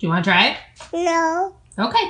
[0.00, 0.56] Do you want to try it?
[0.94, 1.52] No.
[1.76, 2.06] Okay.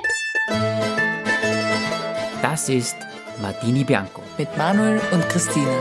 [2.40, 2.94] Das ist
[3.42, 4.22] Martini Bianco.
[4.38, 5.76] mit Manuel und Christine.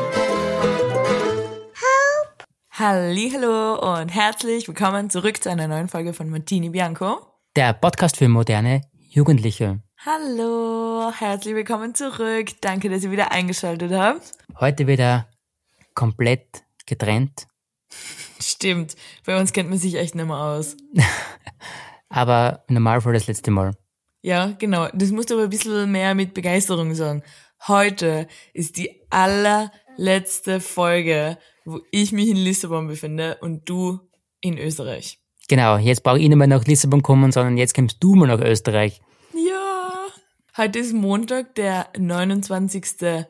[2.71, 7.19] Hallo und herzlich willkommen zurück zu einer neuen Folge von Martini Bianco.
[7.55, 9.83] Der Podcast für moderne Jugendliche.
[10.03, 12.59] Hallo, herzlich willkommen zurück.
[12.61, 14.31] Danke, dass ihr wieder eingeschaltet habt.
[14.59, 15.29] Heute wieder
[15.93, 17.45] komplett getrennt,
[18.41, 18.95] Stimmt,
[19.25, 20.77] bei uns kennt man sich echt nicht mehr aus.
[22.09, 23.75] aber normal für das letzte Mal.
[24.21, 24.89] Ja, genau.
[24.93, 27.23] Das musst du aber ein bisschen mehr mit Begeisterung sagen.
[27.67, 33.99] Heute ist die allerletzte Folge, wo ich mich in Lissabon befinde und du
[34.41, 35.19] in Österreich.
[35.47, 38.41] Genau, jetzt brauche ich nicht mehr nach Lissabon kommen, sondern jetzt kommst du mal nach
[38.41, 39.01] Österreich.
[39.33, 39.91] Ja.
[40.57, 43.25] Heute ist Montag, der 29.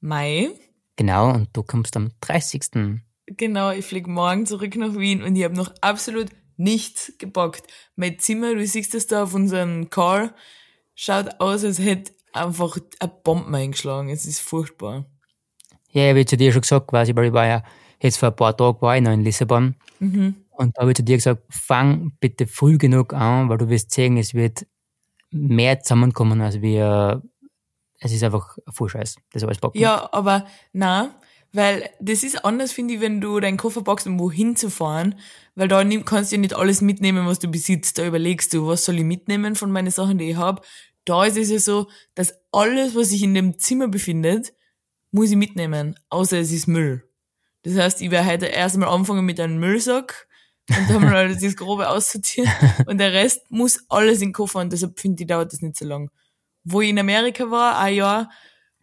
[0.00, 0.50] Mai.
[0.96, 2.94] Genau, und du kommst am 30.
[3.26, 6.28] Genau, ich fliege morgen zurück nach Wien und ich habe noch absolut
[6.58, 7.62] nichts gebockt.
[7.96, 10.34] Mein Zimmer, du siehst es da auf unserem Call,
[10.94, 14.10] schaut aus, als hätte einfach eine Bombe eingeschlagen.
[14.10, 15.06] Es ist furchtbar.
[15.92, 17.62] Ja, ich zu dir schon gesagt, quasi, weil ich war ja
[18.00, 19.74] jetzt vor ein paar Tagen war ich noch in Lissabon.
[20.00, 23.92] Und da habe ich zu dir gesagt, fang bitte früh genug an, weil du wirst
[23.92, 24.66] sehen, es wird
[25.30, 27.22] mehr zusammenkommen, als wir,
[28.00, 29.78] es ist einfach ein Vollscheiß, das alles packen.
[29.78, 31.14] Ja, aber na,
[31.58, 35.18] weil das ist anders, finde ich, wenn du deinen Koffer packst, um wohin zu fahren,
[35.56, 37.98] weil da kannst du ja nicht alles mitnehmen, was du besitzt.
[37.98, 40.64] Da überlegst du, was soll ich mitnehmen von meinen Sachen, die ich hab.
[41.04, 44.52] Da ist es ja so, dass alles, was sich in dem Zimmer befindet,
[45.10, 47.02] muss ich mitnehmen, außer es ist Müll.
[47.64, 50.28] Das heißt, ich werde heute erst einmal anfangen mit einem Müllsack
[50.70, 52.52] und dann mal das Grobe aussortieren
[52.86, 55.76] und der Rest muss alles in den Koffer und deshalb finde ich, dauert das nicht
[55.76, 56.08] so lang.
[56.62, 58.30] Wo ich in Amerika war, ein Jahr,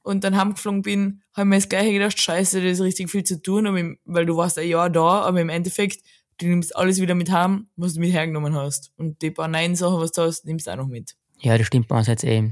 [0.06, 3.24] und dann heimgeflogen bin, habe ich mir das gleiche gedacht, scheiße, das ist richtig viel
[3.24, 6.06] zu tun, aber im, weil du warst ein Jahr da, aber im Endeffekt,
[6.38, 8.92] du nimmst alles wieder mit heim, was du mit hergenommen hast.
[8.98, 11.16] Und die paar Nein-Sachen, was du hast, nimmst du auch noch mit.
[11.40, 12.52] Ja, das stimmt bei uns jetzt eh.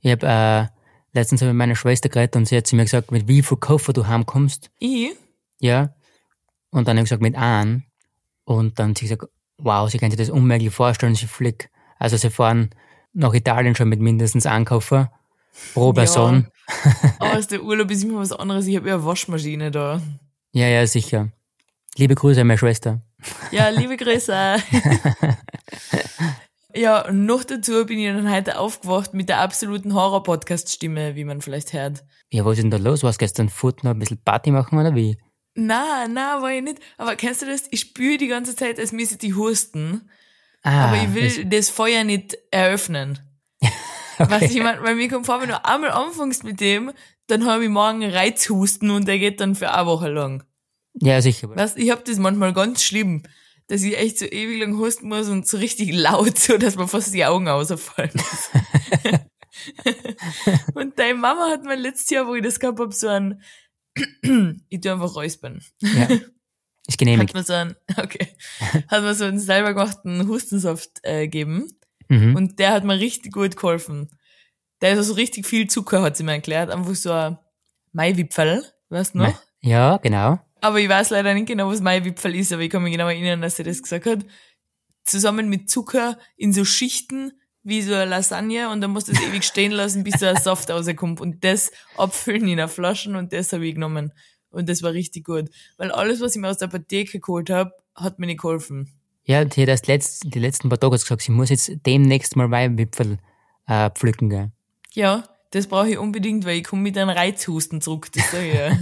[0.00, 0.66] Ich habe äh,
[1.16, 3.42] letztens hab ich mit meiner Schwester geredet und sie hat zu mir gesagt, mit wie
[3.42, 4.70] viel Koffer du heimkommst.
[4.80, 5.12] Ich?
[5.60, 5.94] Ja.
[6.70, 7.84] Und dann habe ich gesagt, mit einem.
[8.44, 11.70] Und dann hat sie gesagt, wow, sie kann sich das unmöglich vorstellen, sie fliegt.
[11.98, 12.70] Also sie fahren
[13.12, 15.12] nach Italien schon mit mindestens einem Koffer
[15.74, 16.48] pro Person.
[17.18, 18.66] Aber aus der Urlaub ist immer was anderes.
[18.66, 20.00] Ich habe ja eine Waschmaschine da.
[20.52, 21.30] Ja, ja, sicher.
[21.96, 23.00] Liebe Grüße meine Schwester.
[23.50, 24.32] Ja, liebe Grüße.
[26.74, 31.40] ja, und noch dazu bin ich dann heute aufgewacht mit der absoluten Horror-Podcast-Stimme, wie man
[31.40, 32.04] vielleicht hört.
[32.30, 33.02] Ja, was ist denn da los?
[33.02, 35.18] Was gestern Foot noch ein bisschen Party machen oder wie?
[35.54, 36.78] Na, na, war ich nicht.
[36.98, 37.64] Aber kennst du das?
[37.70, 40.08] Ich spüre die ganze Zeit, als müsste ich husten.
[40.62, 43.18] Ah, Aber ich will das Feuer nicht eröffnen.
[44.28, 46.92] Was ich meine, weil mir kommt vor, wenn du einmal anfängst mit dem,
[47.28, 50.44] dann habe ich morgen Reizhusten und der geht dann für eine Woche lang.
[50.94, 51.48] Ja, sicher.
[51.54, 53.22] Weißt, ich hab das manchmal ganz schlimm,
[53.68, 56.88] dass ich echt so ewig lang husten muss und so richtig laut, so dass mir
[56.88, 58.10] fast die Augen ausfallen.
[60.74, 63.42] und deine Mama hat mir letztes Jahr, wo ich das gehabt hab, so ein,
[64.68, 65.62] ich tu einfach räuspern.
[65.80, 66.08] Ja.
[66.88, 67.34] Ist Hat genehmigt.
[67.34, 68.28] mir so ein, okay,
[68.88, 71.77] hat mir so einen selber gemachten Hustensaft äh, gegeben.
[72.08, 72.36] Mhm.
[72.36, 74.10] Und der hat mir richtig gut geholfen.
[74.80, 76.70] Der ist also richtig viel Zucker, hat sie mir erklärt.
[76.70, 77.38] Einfach so ein
[77.92, 79.40] Maiwipfel, weißt du noch?
[79.60, 80.38] Ja, genau.
[80.60, 83.40] Aber ich weiß leider nicht genau, was Maiwipfel ist, aber ich kann mich genau erinnern,
[83.42, 84.24] dass sie das gesagt hat.
[85.04, 87.32] Zusammen mit Zucker in so Schichten
[87.62, 90.36] wie so eine Lasagne und dann musst du es ewig stehen lassen, bis so ein
[90.36, 91.20] Saft rauskommt.
[91.20, 94.12] Und das abfüllen in einer Flaschen und das habe ich genommen.
[94.50, 95.50] Und das war richtig gut.
[95.76, 98.97] Weil alles, was ich mir aus der Apotheke geholt habe, hat mir nicht geholfen.
[99.28, 102.50] Ja, die hat erst letzt, die letzten paar Tage gesagt, sie muss jetzt demnächst mal
[102.50, 103.18] Weihwipfel
[103.66, 104.52] äh, pflücken, gell?
[104.94, 108.08] Ja, das brauche ich unbedingt, weil ich komme mit einem Reizhusten zurück.
[108.14, 108.78] Das sag ich ja.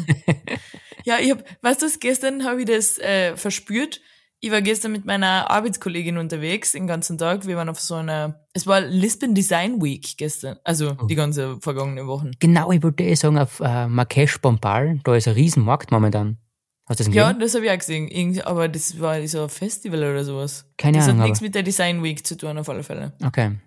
[1.04, 4.00] ja, ich hab, weißt du, gestern habe ich das äh, verspürt.
[4.38, 7.48] Ich war gestern mit meiner Arbeitskollegin unterwegs den ganzen Tag.
[7.48, 12.06] Wir waren auf so einer, es war Lisbon Design Week gestern, also die ganze vergangene
[12.06, 12.30] Wochen.
[12.38, 16.38] Genau, ich wollte eh sagen, auf äh, Marrakesch Bombal, da ist ein Riesenmarkt momentan.
[16.88, 17.40] Hast du das Ja, gesehen?
[17.40, 18.08] das habe ich auch gesehen.
[18.08, 20.66] Irgendwie, aber das war so ein Festival oder sowas.
[20.78, 23.12] Keine das Ahnung, hat nichts mit der Design Week zu tun, auf alle Fälle.
[23.24, 23.58] Okay.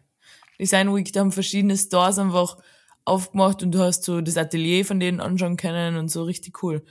[0.60, 2.57] Design Week, da haben verschiedene Stores einfach
[3.06, 6.83] aufgemacht und du hast so das Atelier von denen anschauen können und so richtig cool.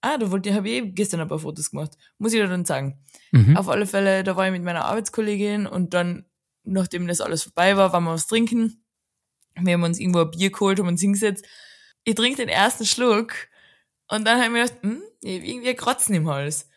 [0.00, 1.92] Ah, da wollte ich, habe ich eh gestern ein paar Fotos gemacht.
[2.18, 2.98] Muss ich dir dann sagen.
[3.30, 3.56] Mhm.
[3.56, 6.24] Auf alle Fälle, da war ich mit meiner Arbeitskollegin und dann,
[6.64, 8.84] nachdem das alles vorbei war, waren wir was trinken.
[9.60, 11.44] Wir haben uns irgendwo ein Bier geholt, haben uns hingesetzt.
[12.04, 13.34] Ich trinke den ersten Schluck
[14.12, 16.68] und dann habe ich mir gedacht, hm, ich hab irgendwie ein Kratzen im Hals.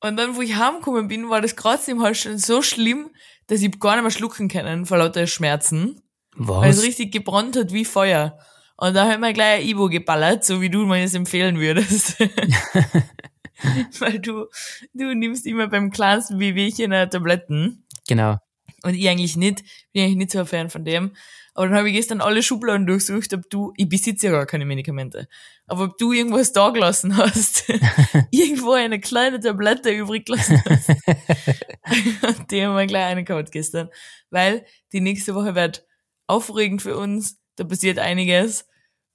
[0.00, 3.10] Und dann, wo ich heimgekommen bin, war das Kratzen im Hals schon so schlimm,
[3.46, 6.00] dass ich gar nicht mehr schlucken können vor lauter Schmerzen.
[6.34, 6.84] Weil es Was?
[6.84, 8.38] richtig gebrannt hat wie Feuer.
[8.78, 12.18] Und da haben wir gleich ein Ibo geballert, so wie du mir es empfehlen würdest.
[13.98, 14.46] Weil du,
[14.94, 17.84] du nimmst immer beim kleinsten Wehwehchen äh, Tabletten.
[18.08, 18.38] Genau.
[18.82, 21.12] Und ich eigentlich nicht, bin eigentlich nicht so ein Fan von dem.
[21.54, 24.64] Aber dann habe ich gestern alle Schubladen durchsucht, ob du, ich besitze ja gar keine
[24.64, 25.28] Medikamente,
[25.66, 27.68] aber ob du irgendwas da gelassen hast,
[28.30, 30.88] irgendwo eine kleine Tablette übrig gelassen hast.
[32.50, 33.90] die haben wir gleich eine gehabt gestern.
[34.30, 35.86] Weil die nächste Woche wird
[36.26, 38.66] aufregend für uns, da passiert einiges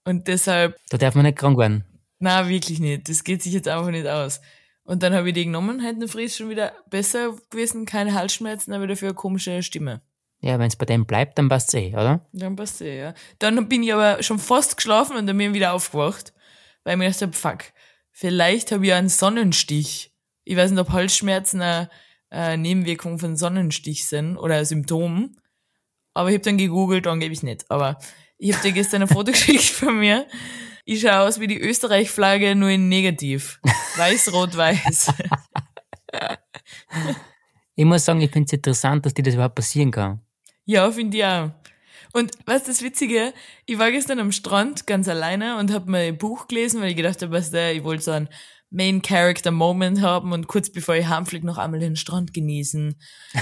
[0.05, 0.77] und deshalb.
[0.89, 1.85] Da darf man nicht krank werden.
[2.19, 3.09] Na, wirklich nicht.
[3.09, 4.41] Das geht sich jetzt einfach nicht aus.
[4.83, 8.87] Und dann habe ich die genommen, heute Fries schon wieder besser gewesen, keine Halsschmerzen, aber
[8.87, 10.01] dafür eine komische Stimme.
[10.47, 12.25] Ja, wenn es bei dem bleibt, dann passt eh, oder?
[12.31, 13.13] Dann passt eh, ja.
[13.39, 16.31] Dann bin ich aber schon fast geschlafen und dann bin ich wieder aufgewacht,
[16.85, 17.73] weil ich mir gedacht habe, fuck,
[18.13, 20.15] vielleicht habe ich einen Sonnenstich.
[20.45, 21.89] Ich weiß nicht, ob Halsschmerzen eine,
[22.29, 25.35] eine Nebenwirkung von Sonnenstich sind oder ein Symptom.
[26.13, 27.69] Aber ich habe dann gegoogelt, angeblich nicht.
[27.69, 27.97] Aber
[28.37, 30.27] ich habe dir gestern ein Foto geschickt von mir.
[30.85, 33.59] Ich schaue aus wie die Österreich-Flagge, nur in negativ.
[33.97, 35.11] Weiß, rot, weiß.
[37.75, 40.21] ich muss sagen, ich finde es interessant, dass dir das überhaupt passieren kann.
[40.67, 41.51] Ja, finde ich auch.
[42.11, 43.33] Und was das Witzige,
[43.65, 47.21] ich war gestern am Strand ganz alleine und habe mein Buch gelesen, weil ich gedacht
[47.21, 48.29] habe, was der, ich wollte so einen
[48.69, 52.95] Main Character Moment haben und kurz bevor ich heimfliege noch einmal den Strand genießen,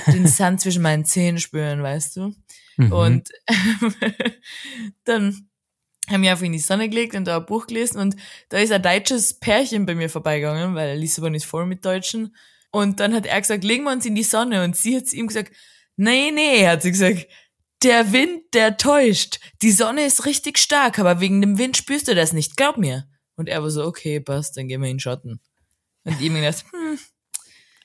[0.07, 2.35] den Sand zwischen meinen Zähnen spüren, weißt du?
[2.77, 2.91] Mhm.
[2.91, 3.29] Und
[5.03, 5.47] dann
[6.07, 8.15] haben wir einfach in die Sonne gelegt und da ein Buch gelesen und
[8.49, 12.35] da ist ein deutsches Pärchen bei mir vorbeigegangen, weil Lissabon ist voll mit Deutschen.
[12.69, 15.27] Und dann hat er gesagt, legen wir uns in die Sonne und sie hat ihm
[15.27, 15.53] gesagt,
[15.95, 17.27] Nee, nee, hat sie gesagt.
[17.83, 19.39] Der Wind, der täuscht.
[19.61, 23.07] Die Sonne ist richtig stark, aber wegen dem Wind spürst du das nicht, glaub mir.
[23.35, 25.39] Und er war so, okay, passt, dann gehen wir in den Schatten.
[26.03, 26.99] Und ich mir gedacht, hm,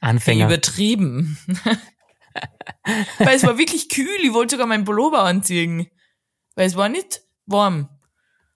[0.01, 0.47] Anfänger.
[0.47, 1.37] Übertrieben.
[3.19, 5.89] Weil es war wirklich kühl, ich wollte sogar meinen Pullover anziehen.
[6.55, 7.89] Weil es war nicht warm.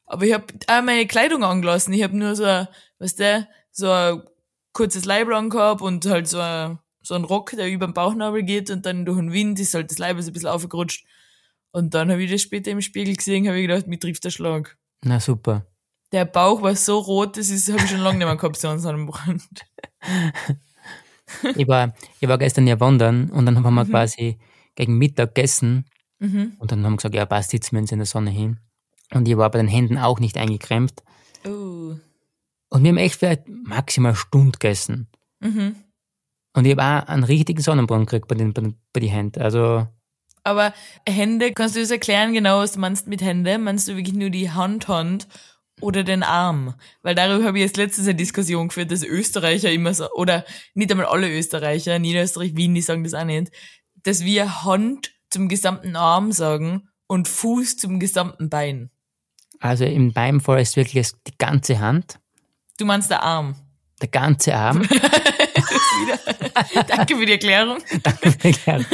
[0.06, 1.92] Aber ich habe auch meine Kleidung angelassen.
[1.92, 2.66] Ich habe nur so,
[2.98, 4.22] was der, so ein
[4.72, 8.70] kurzes Leib gehabt und halt so ein so ein Rock, der über den Bauchnabel geht
[8.70, 11.06] und dann durch den Wind ist halt das Leib ein bisschen aufgerutscht.
[11.70, 14.30] Und dann habe ich das später im Spiegel gesehen, habe ich gedacht, mir trifft der
[14.30, 14.76] Schlag.
[15.04, 15.66] Na super.
[16.12, 18.68] Der Bauch war so rot, das ist, habe ich schon lange nicht mehr gehabt, so
[18.68, 19.44] einen Brand.
[21.56, 23.90] ich, war, ich war gestern ja wandern und dann haben wir mhm.
[23.90, 24.38] quasi
[24.74, 25.86] gegen Mittag gegessen
[26.20, 26.54] mhm.
[26.58, 28.60] und dann haben wir gesagt, ja passt, sitzen wir uns in der Sonne hin.
[29.12, 31.02] Und ich war bei den Händen auch nicht eingekrämt.
[31.46, 31.96] Uh.
[32.70, 35.08] Und wir haben echt vielleicht maximal eine Stunde gegessen.
[35.40, 35.76] Mhm.
[36.54, 39.42] Und ich habe auch einen richtigen Sonnenbrand gekriegt bei den, bei, den, bei den Händen.
[39.42, 39.86] Also.
[40.44, 40.72] Aber
[41.06, 43.58] Hände, kannst du das erklären genau, was du meinst mit Hände?
[43.58, 45.26] Meinst du wirklich nur die Handhand
[45.80, 46.74] oder den Arm?
[47.02, 50.90] Weil darüber habe ich jetzt letztens eine Diskussion geführt, dass Österreicher immer so, oder nicht
[50.90, 53.50] einmal alle Österreicher, Niederösterreich, Wien, die sagen das auch nicht,
[54.04, 58.90] dass wir Hand zum gesamten Arm sagen und Fuß zum gesamten Bein.
[59.60, 62.20] Also in meinem Fall ist wirklich die ganze Hand.
[62.78, 63.56] Du meinst der Arm?
[64.00, 64.82] Der ganze Arm.
[66.88, 67.78] Danke für die Erklärung.
[68.02, 68.86] Danke für die Erklärung.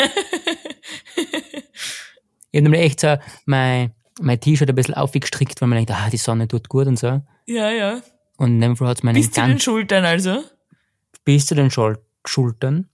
[2.51, 3.17] ich habe nämlich echt so
[3.47, 6.99] mein, mein T-Shirt ein bisschen aufgestrickt, weil man denkt, ah, die Sonne tut gut und
[6.99, 7.23] so.
[7.47, 8.01] Ja, ja.
[8.37, 10.43] Und in dem Fall hat es meine Bis zu den Schultern also?
[11.25, 12.89] Bis zu den Schul Schultern.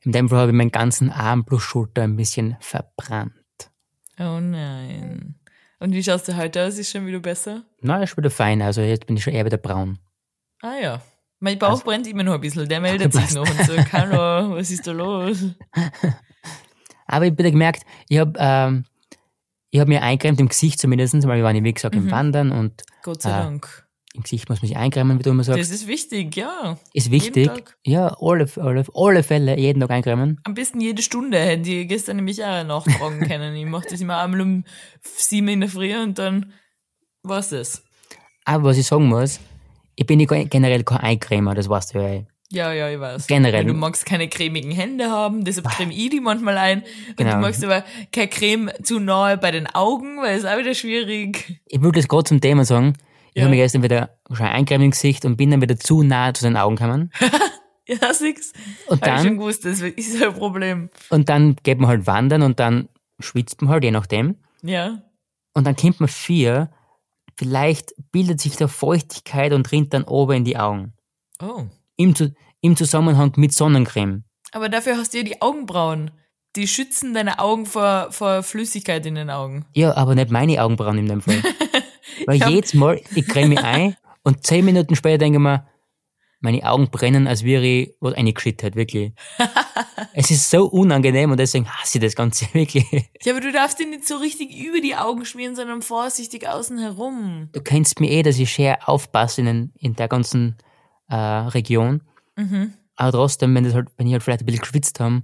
[0.00, 3.32] In dem Fall habe ich meinen ganzen Arm plus Schulter ein bisschen verbrannt.
[4.18, 5.36] Oh nein.
[5.78, 6.78] Und wie schaust du heute aus?
[6.78, 7.64] Ist schon wieder besser?
[7.80, 8.62] Nein, ist wieder fein.
[8.62, 9.98] Also jetzt bin ich schon eher wieder braun.
[10.60, 11.02] Ah ja.
[11.42, 14.54] Mein Bauch also, brennt immer noch ein bisschen, der meldet sich noch und sagt, hallo,
[14.54, 15.38] was ist da los?
[17.08, 18.84] Aber ich habe gemerkt, ich habe ähm,
[19.70, 22.02] ich hab mir eingecremt im Gesicht zumindest, weil wir waren, wie gesagt, mhm.
[22.02, 23.88] im Wandern und Gott sei äh, Dank.
[24.14, 25.58] Im Gesicht muss man sich eincremen, wie du immer sagst.
[25.58, 26.78] Das ist wichtig, ja.
[26.92, 27.74] Ist wichtig.
[27.84, 30.40] Ja, alle, alle, alle Fälle, jeden Tag eincremen.
[30.44, 33.56] Am besten jede Stunde, hätte ich gestern nämlich auch nachfragen können.
[33.56, 34.64] Ich mache das immer einmal um
[35.02, 36.52] sieben in der Früh und dann
[37.24, 37.82] war's das.
[38.44, 39.40] Aber was ich sagen muss,
[39.96, 42.22] ich bin generell kein Eincremer, das weißt du ja.
[42.52, 43.28] Ja, ja, ich weiß.
[43.28, 43.64] Generell.
[43.64, 46.82] Du magst keine cremigen Hände haben, deshalb creme ich die manchmal ein.
[47.16, 47.30] Genau.
[47.30, 47.82] Und du magst aber
[48.12, 51.60] keine Creme zu nahe bei den Augen, weil es auch wieder schwierig.
[51.66, 52.92] Ich würde das gerade zum Thema sagen.
[53.32, 53.44] Ich ja.
[53.44, 56.44] habe mich gestern wieder schon eincremen im Gesicht und bin dann wieder zu nahe zu
[56.44, 57.10] den Augen gekommen.
[57.88, 58.54] ja, siehst
[58.86, 59.16] Und Hab dann.
[59.16, 60.90] Ich schon gewusst, das ist ein Problem.
[61.08, 64.36] Und dann geht man halt wandern und dann schwitzt man halt, je nachdem.
[64.62, 65.02] Ja.
[65.54, 66.70] Und dann kommt man vier
[67.36, 70.92] Vielleicht bildet sich da Feuchtigkeit und rinnt dann oben in die Augen.
[71.40, 71.64] Oh.
[71.96, 72.14] Im,
[72.60, 74.24] Im Zusammenhang mit Sonnencreme.
[74.52, 76.10] Aber dafür hast du ja die Augenbrauen.
[76.56, 79.64] Die schützen deine Augen vor, vor Flüssigkeit in den Augen.
[79.74, 81.42] Ja, aber nicht meine Augenbrauen in dem Fall.
[82.26, 85.66] Weil jedes Mal, ich creme mich ein und zehn Minuten später denke ich mir,
[86.42, 89.12] meine Augen brennen, als wäre ich was eingeschüttet, wirklich.
[90.12, 92.86] es ist so unangenehm und deswegen hasse ich das Ganze wirklich.
[93.22, 96.78] Ja, aber du darfst dir nicht so richtig über die Augen schmieren, sondern vorsichtig außen
[96.78, 97.48] herum.
[97.52, 100.56] Du kennst mir eh, dass ich sehr aufpasse in, in der ganzen
[101.08, 102.02] äh, Region.
[102.36, 102.74] Mhm.
[102.96, 105.22] Aber trotzdem, wenn, das halt, wenn ich halt vielleicht ein bisschen geschwitzt habe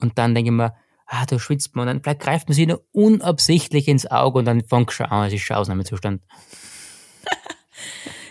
[0.00, 0.74] und dann denke ich mir,
[1.06, 1.82] ah, da schwitzt man.
[1.82, 5.28] Und dann vielleicht greift man sich nur unabsichtlich ins Auge und dann fängt schon an,
[5.28, 6.22] es ist schon Ausnahmezustand.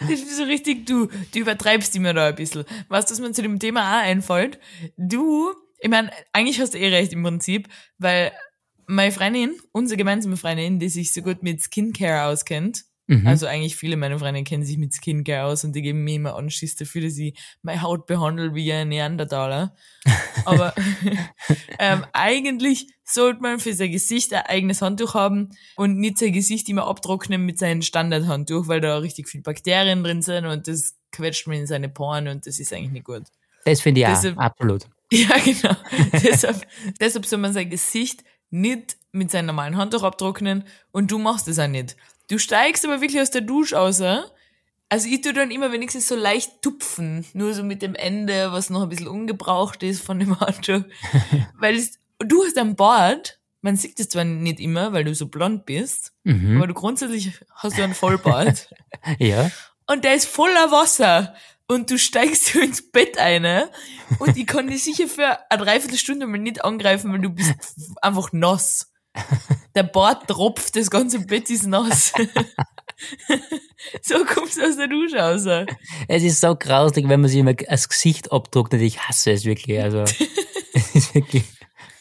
[0.09, 2.65] Das ist so richtig, du, du übertreibst immer da ein bisschen.
[2.87, 4.59] Was, dass mir zu dem Thema auch einfällt,
[4.97, 8.31] du, ich meine, eigentlich hast du eh recht im Prinzip, weil
[8.87, 13.27] meine Freundin, unsere gemeinsame Freundin, die sich so gut mit Skincare auskennt, Mhm.
[13.27, 16.35] also eigentlich viele meiner Freunde kennen sich mit Skincare aus und die geben mir immer
[16.35, 19.75] Anschiss dafür, dass ich meine Haut behandle wie ein Neandertaler.
[20.45, 20.73] Aber
[21.79, 26.67] ähm, eigentlich sollte man für sein Gesicht ein eigenes Handtuch haben und nicht sein Gesicht
[26.69, 31.47] immer abtrocknen mit seinem Standardhandtuch, weil da richtig viel Bakterien drin sind und das quetscht
[31.47, 33.23] man in seine Poren und das ist eigentlich nicht gut.
[33.63, 34.87] Das finde ich auch, Deshalb- absolut.
[35.11, 35.75] Ja, genau.
[36.23, 36.65] deshalb,
[36.99, 41.59] deshalb soll man sein Gesicht nicht mit seinem normalen Handtuch abtrocknen und du machst es
[41.59, 41.95] auch nicht.
[42.27, 43.99] Du steigst aber wirklich aus der Dusche aus.
[43.99, 44.17] äh?
[44.89, 48.71] Also ich tue dann immer wenigstens so leicht tupfen, nur so mit dem Ende, was
[48.71, 50.81] noch ein bisschen ungebraucht ist von dem Handtuch.
[51.59, 55.27] Weil es, du hast ein Bart, man sieht es zwar nicht immer, weil du so
[55.27, 56.57] blond bist, Mhm.
[56.57, 58.69] aber du grundsätzlich hast du einen Vollbart.
[59.19, 59.49] Ja.
[59.87, 61.35] und der ist voller Wasser
[61.67, 63.65] und du steigst so ins Bett ein
[64.19, 67.53] und ich kann dich sicher für eine Dreiviertelstunde mal nicht angreifen, weil du bist
[68.01, 68.91] einfach nass.
[69.75, 72.11] Der Bart tropft, das ganze Bett ist nass.
[74.01, 75.45] so kommst du aus der Dusche raus.
[76.07, 79.45] Es ist so grausig, wenn man sich immer das Gesicht abdruckt und ich hasse es
[79.45, 79.79] wirklich.
[79.81, 79.99] Also,
[80.73, 81.43] es ist wirklich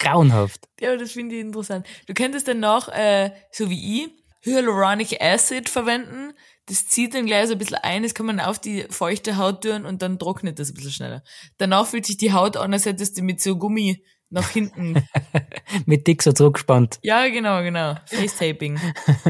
[0.04, 0.68] grauenhaft.
[0.80, 1.86] Ja, das finde ich interessant.
[2.06, 4.10] Du könntest dann noch, äh, so wie ich,
[4.42, 6.32] Hyaluronic Acid verwenden.
[6.66, 9.64] Das zieht dann gleich so ein bisschen ein, das kann man auf die feuchte Haut
[9.64, 11.22] tun und dann trocknet das ein bisschen schneller.
[11.58, 15.06] Danach fühlt sich die Haut an, als hättest du mit so Gummi nach hinten.
[15.86, 16.98] Mit dick so zurückgespannt.
[17.02, 17.94] ja, genau, genau.
[18.06, 18.80] Facetaping.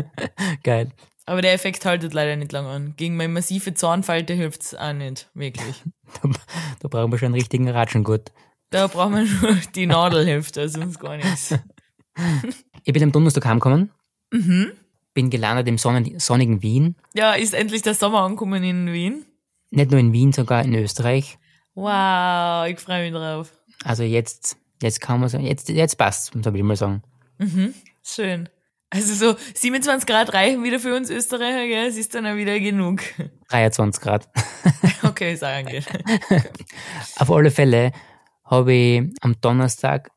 [0.63, 0.93] Geil.
[1.27, 2.95] Aber der Effekt haltet leider nicht lang an.
[2.97, 5.83] Gegen meine massive Zahnfalte hilft's auch nicht, wirklich.
[6.23, 6.31] Da,
[6.81, 8.31] da brauchen wir schon einen richtigen Ratschengurt.
[8.75, 11.55] Da braucht man nur die Nadel hilft, also sonst gar nichts.
[12.83, 13.93] Ich bin am Donnerstag heimgekommen.
[14.33, 14.73] Mhm.
[15.15, 16.97] Bin gelandet im sonnen sonnigen Wien.
[17.15, 19.25] Ja, ist endlich der Sommer angekommen in Wien.
[19.71, 21.39] Nicht nur in Wien, sogar in Österreich.
[21.77, 23.53] Wow, ich freue mich drauf.
[23.85, 27.05] Also jetzt, jetzt kann man sagen, jetzt, jetzt so würde ich mal sagen.
[28.03, 28.49] Schön.
[28.91, 31.87] Also so 27 Grad reichen wieder für uns Österreicher, gell?
[31.87, 33.03] Es ist dann auch wieder genug.
[33.51, 34.29] 23 Grad.
[35.05, 35.83] Okay, sagen wir.
[37.19, 37.93] Auf alle Fälle
[38.45, 40.11] habe ich am Donnerstag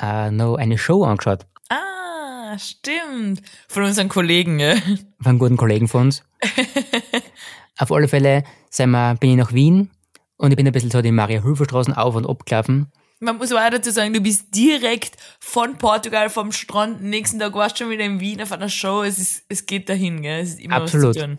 [0.00, 1.46] äh, noch eine Show angeschaut.
[1.68, 3.42] Ah, stimmt.
[3.68, 4.76] Von unseren Kollegen, gell?
[5.18, 6.22] Von einem guten Kollegen von uns.
[7.78, 9.90] Auf alle Fälle sind wir, bin ich nach Wien
[10.36, 12.90] und ich bin ein bisschen so die Maria-Hilfer-Straßen auf und ab gelaufen.
[13.18, 17.02] Man muss aber auch dazu sagen, du bist direkt von Portugal vom Strand.
[17.02, 19.02] Nächsten Tag warst du schon wieder in Wien auf einer Show.
[19.02, 20.42] Es ist, es geht dahin, gell?
[20.42, 21.16] Es ist immer Absolut.
[21.16, 21.38] was zu tun.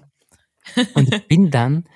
[0.95, 1.87] Und ich bin dann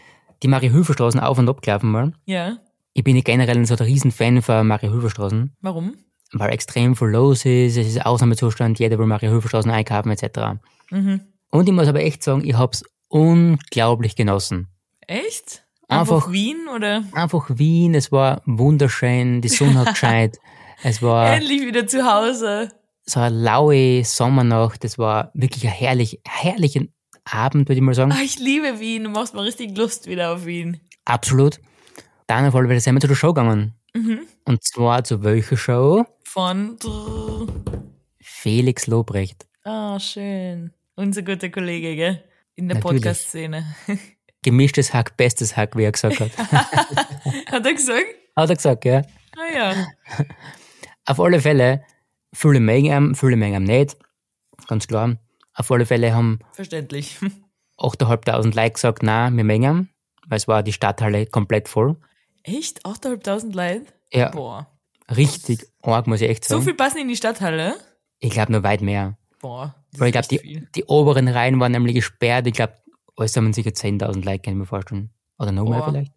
[0.44, 2.14] die Maria-Hilfer-Straßen auf und ab gelaufen mal.
[2.26, 2.60] Ja.
[2.94, 5.94] Ich bin generell so der Riesenfan von Maria-Hilfer-Straßen, Warum?
[6.34, 10.60] weil extrem viel los ist, es ist Ausnahmezustand, jeder will Maria-Hilfer-Straßen einkaufen etc.
[10.90, 11.22] Mhm.
[11.50, 14.68] Und ich muss aber echt sagen, ich hab's unglaublich genossen.
[15.08, 15.64] Echt?
[15.88, 17.04] Einfach- Einfach Wien oder?
[17.14, 20.38] Einfach Wien, es war wunderschön, die Sonne hat gescheit,
[20.84, 22.72] es war Endlich wieder zu Hause.
[23.06, 26.82] so eine laue Sommernacht, das war wirklich ein herrlich, herrlicher
[27.26, 28.12] Abend, würde ich mal sagen.
[28.14, 29.04] Ah, ich liebe Wien.
[29.04, 30.80] Du machst mir richtig Lust wieder auf Wien.
[31.06, 31.60] Absolut.
[32.32, 33.74] Dann auf alle Fälle sind wir zu der Show gegangen.
[33.94, 34.22] Mhm.
[34.46, 36.06] Und zwar zu welcher Show?
[36.24, 36.78] Von.
[38.22, 39.46] Felix Lobrecht.
[39.66, 40.72] Ah, schön.
[40.96, 42.24] Unser guter Kollege, gell?
[42.56, 42.76] In der.
[42.76, 43.66] Podcast-Szene.
[44.44, 46.38] Gemischtes Hack, bestes Hack, wie er gesagt hat.
[47.52, 48.06] Hat er gesagt?
[48.38, 49.02] hat er gesagt, ja.
[49.36, 49.88] Ah ja.
[51.08, 51.84] Auf alle Fälle,
[52.34, 53.98] viele mögen ihn, viele mögen ihn nicht.
[54.70, 55.18] Ganz klar.
[55.54, 57.20] Auf alle Fälle haben Verständlich.
[57.78, 59.90] 8.500 Leute gesagt, nein, wir mögen ihn,
[60.28, 61.98] weil es war die Stadthalle komplett voll.
[62.44, 62.86] Echt?
[62.86, 63.86] 8.500 Leute?
[64.14, 64.68] Ja, Boah.
[65.16, 66.64] richtig arg, muss ich echt So sagen.
[66.66, 67.76] viel passen in die Stadthalle?
[68.20, 69.18] Ich glaube nur weit mehr.
[69.40, 69.76] Boah.
[69.92, 70.70] das Weil ich glaube, die, viel.
[70.76, 72.46] die oberen Reihen waren nämlich gesperrt.
[72.48, 72.74] Ich glaube,
[73.16, 75.12] alles haben sicher 10.000 Leute, kann ich mir vorstellen.
[75.40, 75.90] Oder noch mehr Boah.
[75.90, 76.12] vielleicht.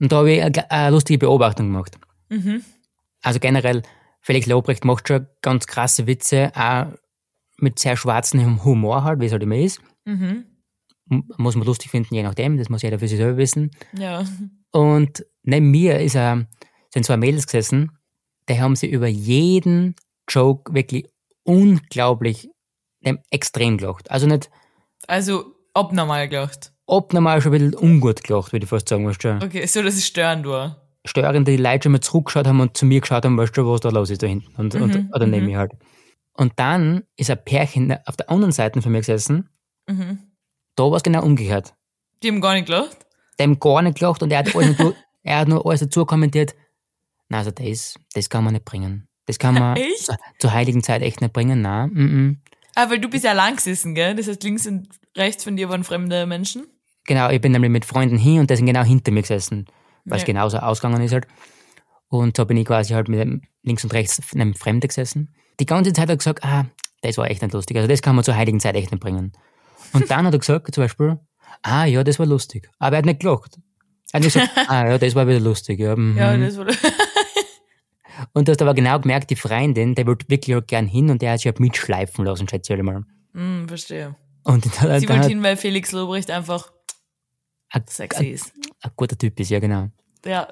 [0.00, 1.98] Und da habe ich eine, eine lustige Beobachtung gemacht.
[2.28, 2.62] Mhm.
[3.22, 3.82] Also generell,
[4.20, 6.86] Felix Lobrecht macht schon ganz krasse Witze, auch
[7.58, 9.80] mit sehr schwarzem Humor halt, wie es halt immer ist.
[10.04, 10.44] Mhm.
[11.38, 13.70] Muss man lustig finden, je nachdem, das muss jeder für sich selber wissen.
[13.96, 14.24] Ja.
[14.72, 16.46] Und neben mir ist er,
[16.92, 17.92] sind zwei Mädels gesessen,
[18.48, 19.94] die haben sie über jeden
[20.28, 21.06] Joke wirklich
[21.44, 22.48] unglaublich
[23.30, 24.10] extrem gelacht.
[24.10, 24.50] Also nicht
[25.06, 26.72] Also, abnormal gedacht.
[26.86, 29.38] abnormal schon ein bisschen ungut gelacht, würde ich fast sagen, weißt du.
[29.42, 30.82] Okay, so dass es störend war.
[31.04, 33.80] Störend, die Leute schon mal zurückgeschaut haben und zu mir geschaut haben, weißt du, was
[33.80, 34.52] da los ist da hinten.
[34.56, 35.52] Und, Mhm, und, oder neben mhm.
[35.52, 35.72] mir halt.
[36.32, 39.48] Und dann ist ein Pärchen auf der anderen Seite von mir gesessen,
[39.88, 40.18] Mhm.
[40.74, 41.74] da war es genau umgekehrt.
[42.22, 43.05] Die haben gar nicht gelacht?
[43.38, 46.54] Dem gar nicht gelacht und er hat, alles nur, er hat nur alles dazu kommentiert,
[47.28, 49.08] na also das, das kann man nicht bringen.
[49.26, 50.10] Das kann man Echt?
[50.38, 51.90] Zur, heiligen Zeit echt nicht bringen, nein.
[51.90, 52.42] Mm.
[52.76, 54.14] Ah, weil du bist ja lang gesessen, gell?
[54.14, 56.66] Das heißt, links und rechts von dir waren fremde Menschen.
[57.06, 59.66] Genau, ich bin nämlich mit Freunden hin und die sind genau hinter mir gesessen,
[60.04, 60.26] weil es Ja.
[60.26, 61.26] genauso ausgegangen ist halt.
[62.08, 65.34] Und so bin ich quasi halt mit links und rechts einem Fremden gesessen.
[65.58, 66.66] Die ganze Zeit hat er gesagt, ah,
[67.02, 67.76] das war echt nicht lustig.
[67.76, 69.32] Also das kann man zur heiligen Zeit echt nicht bringen.
[69.92, 71.18] Und dann hat er gesagt, zum Beispiel,
[71.62, 72.68] ah ja, das war lustig.
[72.78, 73.58] Aber er hat nicht gelacht.
[74.12, 75.80] Er hat nicht gesagt, ah ja, das war wieder lustig.
[75.80, 76.16] Ja, mhm.
[76.16, 76.66] Ja, das war.
[78.32, 81.20] Und du hast aber genau gemerkt, die Freundin, der wollte wirklich auch gern hin und
[81.20, 83.04] der hat sich halt mitschleifen lassen, schätze ich halt mal.
[83.34, 84.16] hm, verstehe.
[84.42, 86.72] Und dann, Sie wollte hat hin, weil Felix Lobrecht einfach
[87.70, 88.52] ein, sexy ist.
[88.80, 89.90] ein guter Typ ist, ja genau.
[90.24, 90.48] Ja.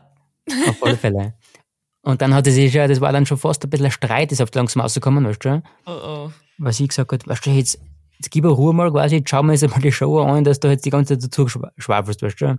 [0.68, 1.34] Auf alle Fälle.
[2.02, 4.42] Und dann hatte sie schon, das war dann schon fast ein bisschen ein Streit, ist
[4.42, 5.62] auf langsam rausgekommen, weißt du?
[5.86, 6.32] Oh oh.
[6.58, 7.78] Weil sie gesagt hat, weißt du, jetzt,
[8.18, 10.60] jetzt gib eine Ruhe mal quasi, jetzt schauen wir uns einmal die Show an, dass
[10.60, 12.58] du jetzt die ganze Zeit dazu schwa- schwafelst, weißt du?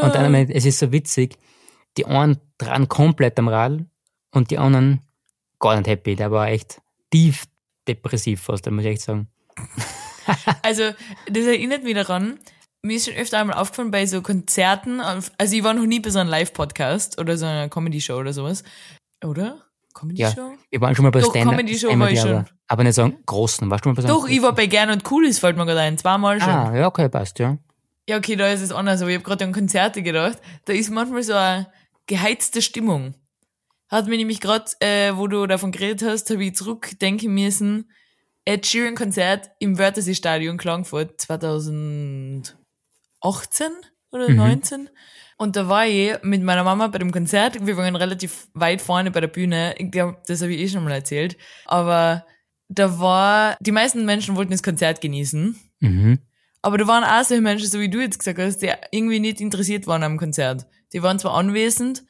[0.00, 1.38] Und dann, es ist so witzig,
[1.96, 3.84] die einen dran komplett am Rad
[4.32, 5.00] und die anderen
[5.60, 6.16] gar nicht happy.
[6.16, 7.44] Der war echt tief
[7.86, 9.28] depressiv fast, muss ich echt sagen.
[10.62, 10.84] Also,
[11.28, 12.38] das erinnert mich daran,
[12.80, 16.08] mir ist schon öfter einmal aufgefallen bei so Konzerten, also ich war noch nie bei
[16.08, 18.64] so einem Live-Podcast oder so einer Comedy-Show oder sowas.
[19.22, 19.58] Oder?
[19.94, 20.52] Comedy-Show?
[20.70, 21.56] Wir waren schon mal bei Doch, Stand-Up.
[21.56, 22.44] Comedy-Show einmal war ich schon.
[22.66, 23.70] Aber, nicht so einen großen.
[23.70, 25.64] Warst du mal bei so Doch, ich war bei Gern und Cool ist, fällt mir
[25.64, 26.50] gerade ein, zweimal schon.
[26.50, 27.56] Ah, ja, okay, passt, ja.
[28.08, 30.38] Ja, okay, da ist es anders, aber ich habe gerade an Konzerte gedacht.
[30.66, 31.68] Da ist manchmal so eine
[32.06, 33.14] geheizte Stimmung.
[33.88, 37.90] Hat mir nämlich gerade, äh, wo du davon geredet hast, habe ich zurückdenken müssen.
[38.44, 42.54] Ed Sheeran Konzert im Wörthersee Stadion Klagenfurt 2018
[44.10, 44.90] oder 19.
[45.36, 47.66] Und da war ich mit meiner Mama bei dem Konzert.
[47.66, 49.74] Wir waren relativ weit vorne bei der Bühne.
[49.78, 51.36] Ich glaube, das habe ich eh schon mal erzählt.
[51.66, 52.24] Aber
[52.68, 55.56] da war, die meisten Menschen wollten das Konzert genießen.
[55.80, 56.18] Mhm.
[56.62, 59.40] Aber da waren auch solche Menschen, so wie du jetzt gesagt hast, die irgendwie nicht
[59.40, 60.66] interessiert waren am Konzert.
[60.92, 62.04] Die waren zwar anwesend,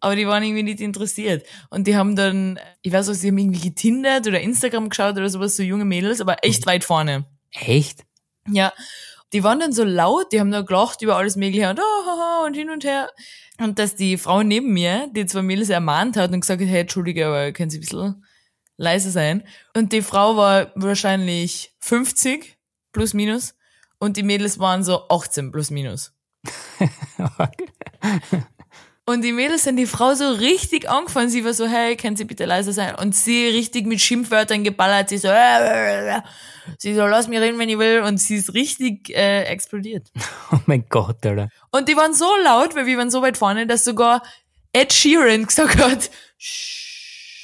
[0.00, 1.44] aber die waren irgendwie nicht interessiert.
[1.70, 5.28] Und die haben dann, ich weiß nicht, sie haben irgendwie getindert oder Instagram geschaut oder
[5.28, 7.24] sowas, so junge Mädels, aber echt weit vorne.
[7.50, 8.04] Echt?
[8.48, 8.72] Ja.
[9.32, 12.54] Die waren dann so laut, die haben da gelacht über alles Mögliche und, oh, und
[12.54, 13.10] hin und her.
[13.58, 16.82] Und dass die Frau neben mir, die zwei Mädels ermahnt hat und gesagt hat, hey,
[16.82, 18.24] entschuldige, aber können Sie ein bisschen
[18.76, 19.42] leiser sein?
[19.74, 22.58] Und die Frau war wahrscheinlich 50
[22.92, 23.54] plus minus
[23.98, 26.12] und die Mädels waren so 18 plus minus.
[29.08, 31.28] Und die Mädels sind die Frau so richtig angefangen.
[31.28, 32.96] Sie war so, hey, können Sie bitte leiser sein?
[32.96, 35.10] Und sie richtig mit Schimpfwörtern geballert.
[35.10, 36.20] Sie so, äh,
[36.76, 38.02] sie so, lass mich reden, wenn ich will.
[38.02, 40.08] Und sie ist richtig äh, explodiert.
[40.52, 41.48] Oh mein Gott, Alter.
[41.70, 44.22] Und die waren so laut, weil wir waren so weit vorne, dass sogar
[44.72, 46.10] Ed Sheeran gesagt hat,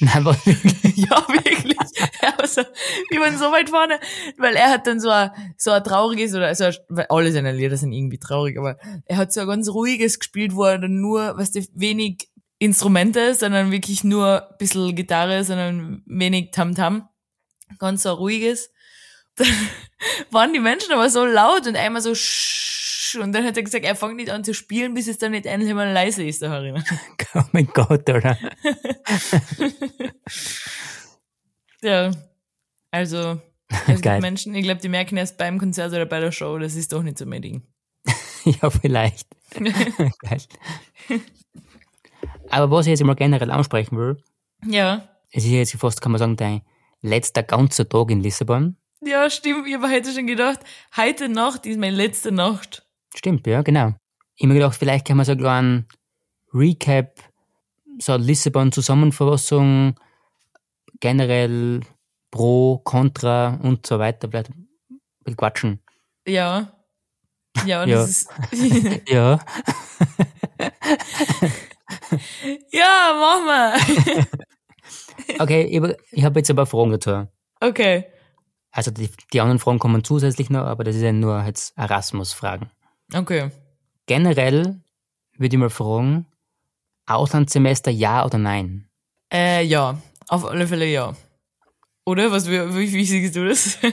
[0.03, 0.97] Nein, was wirklich?
[0.97, 1.77] ja, wirklich.
[2.21, 2.63] Also,
[3.09, 3.99] wir waren so weit vorne,
[4.37, 7.77] weil er hat dann so ein, so ein trauriges oder, also, weil alle seine Lieder
[7.77, 11.37] sind irgendwie traurig, aber er hat so ein ganz ruhiges gespielt, wo er dann nur,
[11.37, 17.07] weißt du, wenig Instrumente, sondern wirklich nur ein bisschen Gitarre, sondern wenig Tamtam.
[17.79, 18.71] Ganz so ein ruhiges.
[19.35, 19.47] Dann
[20.31, 22.13] waren die Menschen aber so laut und einmal so
[23.15, 25.45] und dann hat er gesagt, er fängt nicht an zu spielen, bis es dann nicht
[25.45, 26.83] endlich mal leise ist da herinnen.
[27.35, 28.37] Oh mein Gott, Alter.
[31.81, 32.11] Ja,
[32.91, 33.41] also,
[33.87, 34.15] es Geil.
[34.15, 36.93] gibt Menschen, ich glaube, die merken erst beim Konzert oder bei der Show, das ist
[36.93, 37.63] doch nicht so mein Ding.
[38.45, 39.27] Ja, vielleicht.
[39.57, 40.41] Geil.
[42.49, 44.17] Aber was ich jetzt mal generell ansprechen will,
[44.65, 45.07] Ja.
[45.31, 46.61] es ist jetzt fast, kann man sagen, dein
[47.01, 48.75] letzter ganzer Tag in Lissabon.
[49.01, 49.65] Ja, stimmt.
[49.67, 50.59] Ich habe heute schon gedacht,
[50.97, 52.85] heute Nacht ist meine letzte Nacht.
[53.15, 53.93] Stimmt, ja, genau.
[54.35, 55.87] Ich mir gedacht, vielleicht kann man so einen kleinen
[56.53, 57.19] Recap,
[57.99, 59.95] so eine Lissabon-Zusammenfassung,
[60.99, 61.81] generell
[62.31, 64.67] Pro, Contra und so weiter, vielleicht ein
[65.23, 65.79] bisschen quatschen.
[66.27, 66.73] Ja.
[67.65, 67.97] Ja, Ja.
[67.97, 68.29] das ist.
[69.09, 69.39] Ja,
[72.71, 73.77] ja, mach mal.
[75.39, 77.27] okay, ich, ich habe jetzt aber Fragen dazu.
[77.59, 78.05] Okay.
[78.71, 82.69] Also die, die anderen Fragen kommen zusätzlich noch, aber das ist ja nur jetzt Erasmus-Fragen.
[83.13, 83.51] Okay.
[84.05, 84.81] Generell
[85.37, 86.25] würde ich mal fragen,
[87.05, 88.89] Auslandssemester ja oder nein?
[89.31, 89.97] Äh, ja.
[90.27, 91.15] Auf alle Fälle ja.
[92.05, 92.31] Oder?
[92.31, 93.77] Was, wie, wie, siehst du das?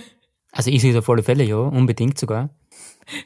[0.52, 2.50] Also ich sehe es auf alle Fälle ja, unbedingt sogar.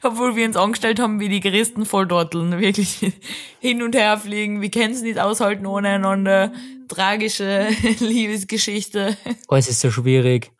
[0.02, 2.60] Obwohl wir uns angestellt haben wie die größten Volldorteln.
[2.60, 3.12] Wirklich
[3.60, 4.60] hin und her fliegen.
[4.60, 6.52] Wir können es nicht aushalten ohne einander.
[6.86, 7.68] Tragische
[8.00, 9.16] Liebesgeschichte.
[9.48, 10.52] Alles ist so schwierig.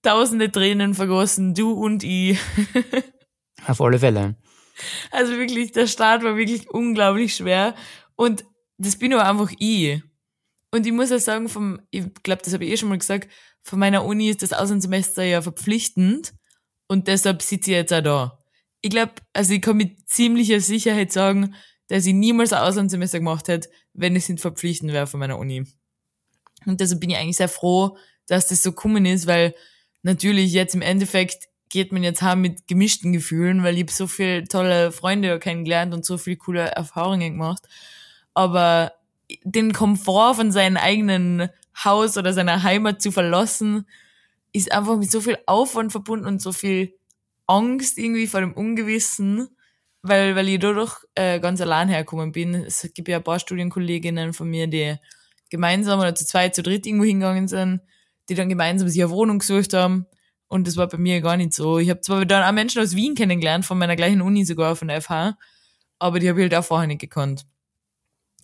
[0.00, 1.52] Tausende Tränen vergossen.
[1.52, 2.38] Du und ich.
[3.66, 4.36] Auf alle Fälle.
[5.10, 7.74] Also wirklich, der Start war wirklich unglaublich schwer.
[8.16, 8.44] Und
[8.78, 10.02] das bin aber einfach ich.
[10.70, 13.30] Und ich muss ja sagen, vom, ich glaube, das habe ich eh schon mal gesagt,
[13.62, 16.32] von meiner Uni ist das Auslandssemester ja verpflichtend.
[16.88, 18.44] Und deshalb sitze ich jetzt auch da.
[18.80, 21.54] Ich glaube, also ich kann mit ziemlicher Sicherheit sagen,
[21.88, 25.66] dass ich niemals ein Auslandssemester gemacht hätte, wenn es nicht verpflichtend wäre von meiner Uni.
[26.66, 29.54] Und deshalb bin ich eigentlich sehr froh, dass das so kommen ist, weil
[30.02, 34.44] natürlich jetzt im Endeffekt geht man jetzt heim mit gemischten Gefühlen, weil ich so viele
[34.44, 37.66] tolle Freunde kennengelernt und so viele coole Erfahrungen gemacht.
[38.34, 38.92] Aber
[39.42, 41.48] den Komfort von seinem eigenen
[41.82, 43.86] Haus oder seiner Heimat zu verlassen,
[44.52, 46.92] ist einfach mit so viel Aufwand verbunden und so viel
[47.46, 49.48] Angst irgendwie vor dem Ungewissen,
[50.02, 52.54] weil, weil ich dadurch äh, ganz allein hergekommen bin.
[52.54, 54.96] Es gibt ja ein paar Studienkolleginnen von mir, die
[55.48, 57.80] gemeinsam oder zu zweit, zu dritt irgendwo hingegangen sind,
[58.28, 60.06] die dann gemeinsam sich eine Wohnung gesucht haben.
[60.52, 61.78] Und das war bei mir gar nicht so.
[61.78, 64.88] Ich habe zwar dann auch Menschen aus Wien kennengelernt, von meiner gleichen Uni sogar, von
[64.88, 65.38] der FH,
[65.98, 67.46] aber die habe ich halt auch vorher nicht gekannt.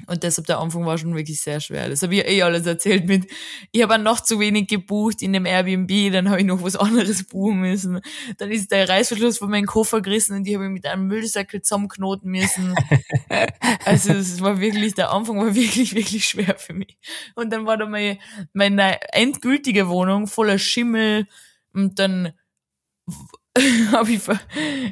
[0.07, 1.91] Und deshalb der Anfang war schon wirklich sehr schwer.
[1.91, 3.27] Das habe ich eh alles erzählt mit,
[3.73, 7.25] ich habe noch zu wenig gebucht in dem Airbnb, dann habe ich noch was anderes
[7.25, 8.01] buchen müssen.
[8.39, 11.61] Dann ist der Reißverschluss von meinem Koffer gerissen und die habe ich mit einem Müllsackel
[11.61, 12.75] zusammenknoten müssen.
[13.85, 16.97] also es war wirklich, der Anfang war wirklich, wirklich schwer für mich.
[17.35, 18.19] Und dann war da meine,
[18.55, 21.27] meine endgültige Wohnung voller Schimmel
[21.75, 22.33] und dann
[23.93, 24.39] habe ich ver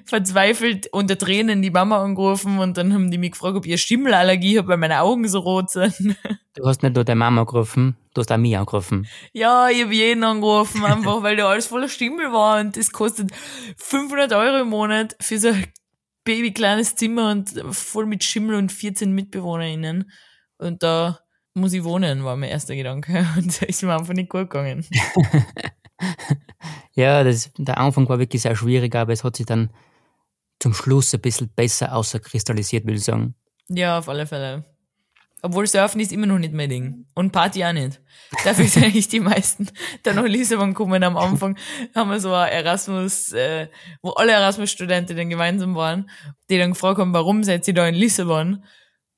[0.05, 3.79] verzweifelt unter Tränen die Mama angerufen und dann haben die mich gefragt, ob ich eine
[3.79, 5.95] Schimmelallergie habe, weil meine Augen so rot sind.
[6.59, 9.07] Du hast nicht nur deine Mama angerufen, du hast auch mich angerufen.
[9.35, 13.31] Ja, ich habe jeden angerufen, einfach weil da alles voller Schimmel war und das kostet
[13.77, 15.67] 500 Euro im Monat für so ein
[16.25, 20.11] baby kleines Zimmer und voll mit Schimmel und 14 MitbewohnerInnen.
[20.57, 21.21] Und da
[21.57, 23.27] muss ich wohnen, war mein erster Gedanke.
[23.37, 24.85] Und da ist mir einfach nicht gut gegangen.
[26.93, 29.71] Ja, das, der Anfang war wirklich sehr schwierig, aber es hat sich dann
[30.59, 33.35] zum Schluss ein bisschen besser außerkristallisiert, will ich sagen.
[33.69, 34.65] Ja, auf alle Fälle.
[35.43, 37.07] Obwohl Surfen ist immer noch nicht mein Ding.
[37.15, 38.01] Und Party auch nicht.
[38.45, 39.69] Dafür sind eigentlich die meisten
[40.03, 41.59] dann nach Lissabon kommen am Anfang.
[41.95, 43.69] Haben wir so ein Erasmus, äh,
[44.03, 46.11] wo alle Erasmus-Studenten gemeinsam waren,
[46.49, 48.65] die dann gefragt haben, warum seid ihr da in Lissabon?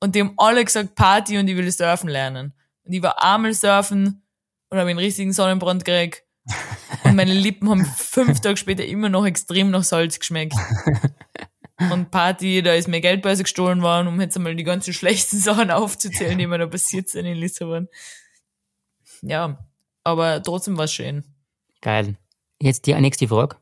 [0.01, 2.53] Und die haben alle gesagt Party und ich will surfen lernen.
[2.83, 4.21] Und ich war einmal surfen
[4.69, 6.23] und habe einen richtigen Sonnenbrand gekriegt
[7.03, 10.55] und meine Lippen haben fünf Tage später immer noch extrem nach Salz geschmeckt.
[11.91, 15.71] Und Party, da ist mir Geldbörse gestohlen worden, um jetzt einmal die ganzen schlechten Sachen
[15.71, 17.87] aufzuzählen, die mir da passiert sind in Lissabon.
[19.21, 19.65] Ja,
[20.03, 21.23] aber trotzdem war es schön.
[21.81, 22.17] Geil.
[22.61, 23.55] Jetzt die nächste Frage.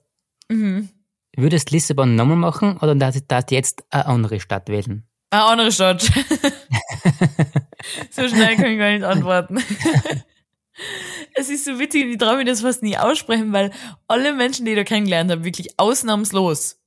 [0.49, 0.89] Mhm.
[1.35, 5.07] Würdest Lissabon nochmal machen oder darfst du jetzt eine andere Stadt wählen?
[5.29, 6.01] Eine andere Stadt.
[8.09, 9.59] so schnell kann ich gar nicht antworten
[11.33, 13.71] es ist so witzig, ich traue mir das fast nie aussprechen, weil
[14.07, 16.79] alle Menschen, die ich da kennengelernt habe, wirklich ausnahmslos,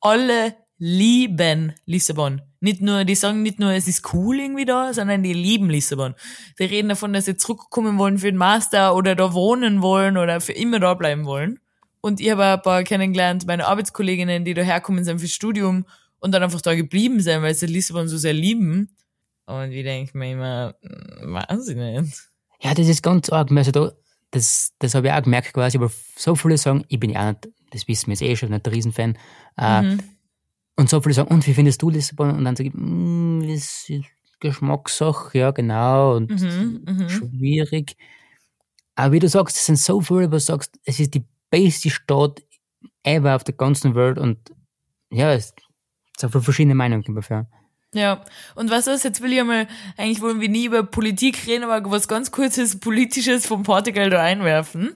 [0.00, 2.42] alle lieben Lissabon.
[2.60, 6.14] Nicht nur, die sagen nicht nur, es ist cool irgendwie da, sondern die lieben Lissabon.
[6.58, 10.40] Die reden davon, dass sie zurückkommen wollen für den Master oder da wohnen wollen oder
[10.40, 11.58] für immer da bleiben wollen.
[12.00, 15.86] Und ich habe ein paar kennengelernt, meine Arbeitskolleginnen, die da herkommen sind fürs Studium
[16.18, 18.94] und dann einfach da geblieben sind, weil sie Lissabon so sehr lieben.
[19.46, 21.34] Und ich denke mir immer, hm,
[21.76, 22.29] nicht.
[22.62, 23.50] Ja, das ist ganz arg.
[23.52, 23.92] Also da,
[24.30, 27.32] das, das habe ich auch gemerkt quasi, aber so viele sagen, ich bin ja auch
[27.32, 29.16] nicht, das wissen wir jetzt eh schon, nicht der Riesenfan.
[29.56, 30.00] Äh, mhm.
[30.76, 32.30] Und so viele sagen, und wie findest du Lissabon?
[32.30, 34.04] Und dann sage ich, mm, das ist
[34.40, 37.96] Geschmackssache, ja genau, und mhm, mhm, schwierig.
[38.94, 41.90] Aber wie du sagst, es sind so viele, aber du sagst, es ist die beste
[41.90, 42.42] Stadt
[43.02, 44.38] ever auf der ganzen Welt und
[45.10, 45.60] ja, es sind
[46.18, 47.46] so viele verschiedene Meinungen dafür.
[47.92, 48.24] Ja,
[48.54, 51.90] und was ist, jetzt will ich einmal, eigentlich wollen wir nie über Politik reden, aber
[51.90, 54.94] was ganz kurzes Politisches von Portugal da einwerfen.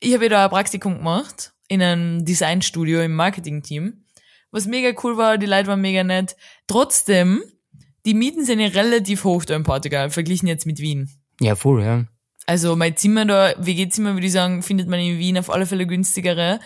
[0.00, 4.04] Ich habe ja da ein Praktikum gemacht in einem Designstudio im Marketingteam,
[4.52, 6.36] was mega cool war, die Leute waren mega nett.
[6.68, 7.42] Trotzdem,
[8.04, 11.10] die Mieten sind ja relativ hoch da in Portugal, verglichen jetzt mit Wien.
[11.40, 12.04] Ja, voll, ja.
[12.46, 15.86] Also mein Zimmer da, WG-Zimmer würde ich sagen, findet man in Wien auf alle Fälle
[15.86, 16.60] günstigere.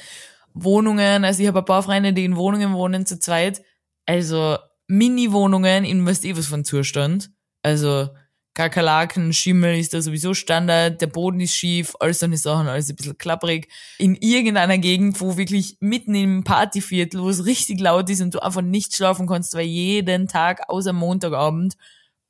[0.53, 3.63] Wohnungen, also ich habe ein paar Freunde, die in Wohnungen wohnen zu zweit.
[4.05, 4.59] Also
[4.91, 7.31] Mini-Wohnungen in was eh was von Zustand.
[7.63, 8.11] Also
[8.55, 12.91] Kakerlaken, Schimmel ist da sowieso Standard, der Boden ist schief, alles so eine Sachen, alles
[12.91, 13.69] ein bisschen klapprig.
[13.99, 18.41] In irgendeiner Gegend, wo wirklich mitten im Partyviertel, wo es richtig laut ist und du
[18.41, 21.77] einfach nicht schlafen kannst, weil jeden Tag außer Montagabend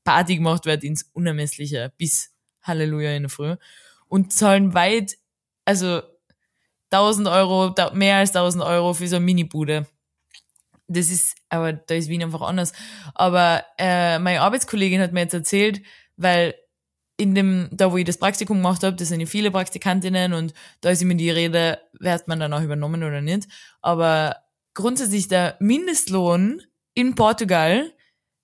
[0.05, 2.31] Party gemacht wird ins Unermessliche bis
[2.63, 3.57] Halleluja in der Früh.
[4.07, 5.17] Und zahlen weit,
[5.65, 6.03] also
[6.91, 9.87] 1000 Euro, mehr als 1000 Euro für so eine Mini-Bude
[10.91, 12.73] das ist, aber da ist Wien einfach anders.
[13.15, 15.83] Aber äh, meine Arbeitskollegin hat mir jetzt erzählt,
[16.17, 16.55] weil
[17.17, 20.55] in dem, da wo ich das Praktikum gemacht habe, das sind ja viele Praktikantinnen und
[20.81, 23.47] da ist immer die Rede, wird man dann auch übernommen oder nicht.
[23.83, 24.37] Aber
[24.73, 26.63] grundsätzlich der Mindestlohn
[26.95, 27.93] in Portugal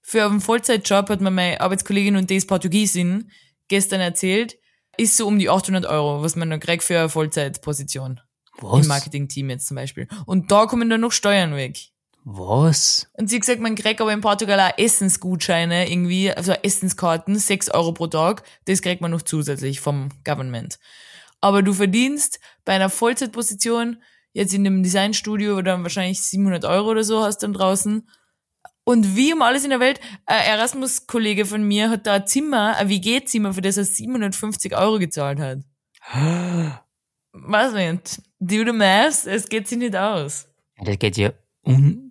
[0.02, 3.30] für einen Vollzeitjob, hat mir meine Arbeitskollegin und die ist Portugiesin
[3.68, 4.58] gestern erzählt,
[4.98, 8.20] ist so um die 800 Euro, was man dann kriegt für eine Vollzeitposition.
[8.58, 8.82] Was?
[8.82, 10.06] Im Marketingteam jetzt zum Beispiel.
[10.26, 11.78] Und da kommen dann noch Steuern weg.
[12.28, 13.08] Was?
[13.12, 17.70] Und sie hat gesagt, man kriegt aber in Portugal auch Essensgutscheine irgendwie, also Essenskarten, 6
[17.70, 18.42] Euro pro Tag.
[18.64, 20.80] Das kriegt man noch zusätzlich vom Government.
[21.40, 27.04] Aber du verdienst bei einer Vollzeitposition jetzt in dem Designstudio dann wahrscheinlich 700 Euro oder
[27.04, 28.08] so hast dann draußen.
[28.82, 32.74] Und wie um alles in der Welt, ein Erasmus-Kollege von mir hat da ein Zimmer,
[32.76, 35.60] ein WG-Zimmer, für das er 750 Euro gezahlt hat.
[37.30, 38.20] Was nicht?
[38.40, 40.48] Do the math, es geht sich nicht aus.
[40.84, 41.30] Das geht ja
[41.66, 42.10] un...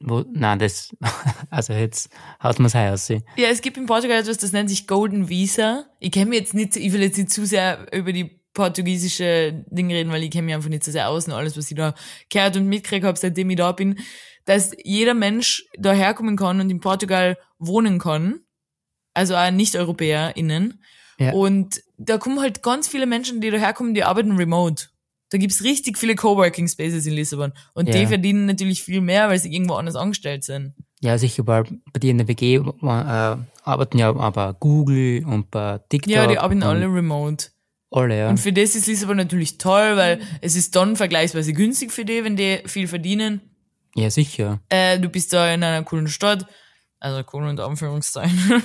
[0.00, 0.96] Wo, nein, das,
[1.50, 2.10] also jetzt
[2.42, 3.08] haut man es aus.
[3.08, 5.86] Ja, es gibt in Portugal etwas, das nennt sich Golden Visa.
[5.98, 9.94] Ich kenne mich jetzt nicht, ich will jetzt nicht zu sehr über die portugiesische Dinge
[9.94, 11.94] reden, weil ich kenne mich einfach nicht so sehr aus und alles, was ich da
[12.28, 13.98] gehört und mitgekriegt habe, seitdem ich da bin,
[14.44, 18.40] dass jeder Mensch da herkommen kann und in Portugal wohnen kann.
[19.14, 20.82] Also auch Nicht-EuropäerInnen.
[21.18, 21.32] Ja.
[21.32, 24.86] Und da kommen halt ganz viele Menschen, die da herkommen, die arbeiten remote.
[25.30, 27.52] Da gibt's richtig viele Coworking Spaces in Lissabon.
[27.74, 27.94] Und ja.
[27.94, 30.74] die verdienen natürlich viel mehr, weil sie irgendwo anders angestellt sind.
[31.00, 35.78] Ja, sicher, weil bei dir in der WG äh, arbeiten ja aber Google und bei
[35.88, 36.12] TikTok.
[36.12, 37.48] Ja, die arbeiten alle remote.
[37.90, 38.28] Alle, ja.
[38.28, 42.24] Und für das ist Lissabon natürlich toll, weil es ist dann vergleichsweise günstig für die,
[42.24, 43.40] wenn die viel verdienen.
[43.94, 44.60] Ja, sicher.
[44.68, 46.46] Äh, du bist da in einer coolen Stadt.
[47.00, 48.62] Also cool unter Anführungszeichen.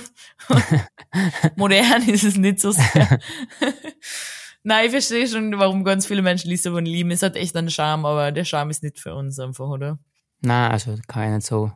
[1.56, 3.20] Modern ist es nicht so sehr.
[4.66, 7.10] Nein, ich verstehe schon, warum ganz viele Menschen Lissabon lieben.
[7.10, 9.98] Es hat echt einen Charme, aber der Charme ist nicht für uns einfach, oder?
[10.40, 11.70] Na, also kann ich nicht so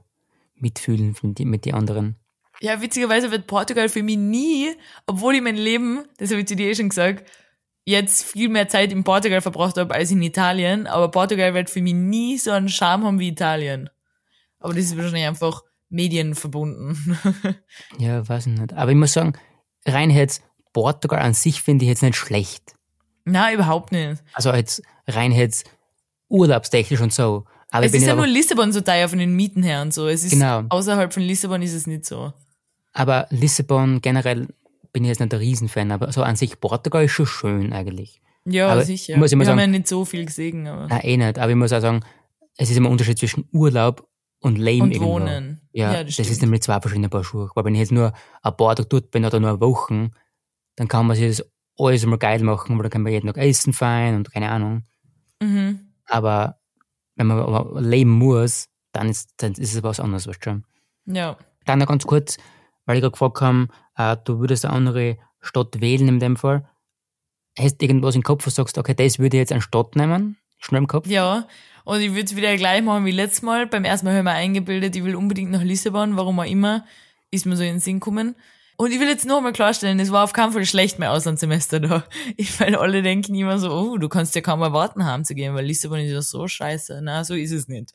[0.56, 2.16] mitfühlen mit, mit den anderen.
[2.60, 4.70] Ja, witzigerweise wird Portugal für mich nie,
[5.06, 7.30] obwohl ich mein Leben, das habe ich zu dir eh schon gesagt,
[7.84, 11.82] jetzt viel mehr Zeit in Portugal verbracht habe als in Italien, aber Portugal wird für
[11.82, 13.90] mich nie so einen Charme haben wie Italien.
[14.60, 17.18] Aber das ist wahrscheinlich einfach medienverbunden.
[17.98, 18.72] ja, weiß ich nicht.
[18.72, 19.34] Aber ich muss sagen,
[19.84, 22.77] rein jetzt Portugal an sich finde ich jetzt nicht schlecht.
[23.30, 24.22] Na, überhaupt nicht.
[24.32, 25.70] Also jetzt rein jetzt
[26.28, 27.44] urlaubstechnisch und so.
[27.70, 30.08] Aber es ist ja nur Lissabon so teuer von den Mieten her und so.
[30.08, 30.64] Es ist genau.
[30.68, 32.32] außerhalb von Lissabon ist es nicht so.
[32.92, 34.48] Aber Lissabon generell
[34.92, 38.20] bin ich jetzt nicht der Riesenfan, aber so an sich Portugal ist schon schön eigentlich.
[38.44, 39.16] Ja, aber sicher.
[39.16, 40.66] Muss Wir sagen, haben ja nicht so viel gesehen.
[40.66, 40.86] Aber.
[40.86, 41.38] Nein, eh nicht.
[41.38, 42.04] Aber ich muss auch sagen,
[42.56, 44.08] es ist immer ein Unterschied zwischen Urlaub
[44.40, 45.14] und Leben und irgendwo.
[45.14, 45.60] Wohnen.
[45.72, 47.50] Ja, ja das, das ist nämlich zwei verschiedene Paar Schuhe.
[47.54, 48.12] Weil wenn ich jetzt nur
[48.42, 50.10] ein paar Tage dort bin oder nur eine Woche,
[50.76, 53.38] dann kann man sich das alles immer geil machen, weil dann kann man jeden Tag
[53.38, 54.82] essen fein und keine Ahnung.
[55.40, 55.92] Mhm.
[56.06, 56.58] Aber
[57.16, 60.64] wenn man aber leben muss, dann ist, dann ist es was anderes, weißt du schon.
[61.06, 61.36] Ja.
[61.64, 62.38] Dann noch ganz kurz,
[62.86, 66.68] weil ich gerade gefragt habe, äh, du würdest eine andere Stadt wählen in dem Fall.
[67.58, 69.96] Hast du irgendwas im Kopf, wo du sagst, okay, das würde ich jetzt eine Stadt
[69.96, 70.36] nehmen?
[70.58, 71.06] Schnell im Kopf?
[71.06, 71.46] Ja,
[71.84, 73.66] und ich würde es wieder gleich machen wie letztes Mal.
[73.66, 76.84] Beim ersten Mal habe ich mir eingebildet, ich will unbedingt nach Lissabon, warum auch immer,
[77.30, 78.36] ist mir so in den Sinn gekommen.
[78.80, 81.80] Und ich will jetzt noch mal klarstellen, es war auf keinen Fall schlecht mein Auslandssemester
[81.80, 82.04] da.
[82.36, 85.98] Ich, weil alle denken immer so, oh, du kannst ja kaum erwarten, heimzugehen, weil Lissabon
[85.98, 87.00] ist ja so scheiße.
[87.02, 87.92] Na, so ist es nicht.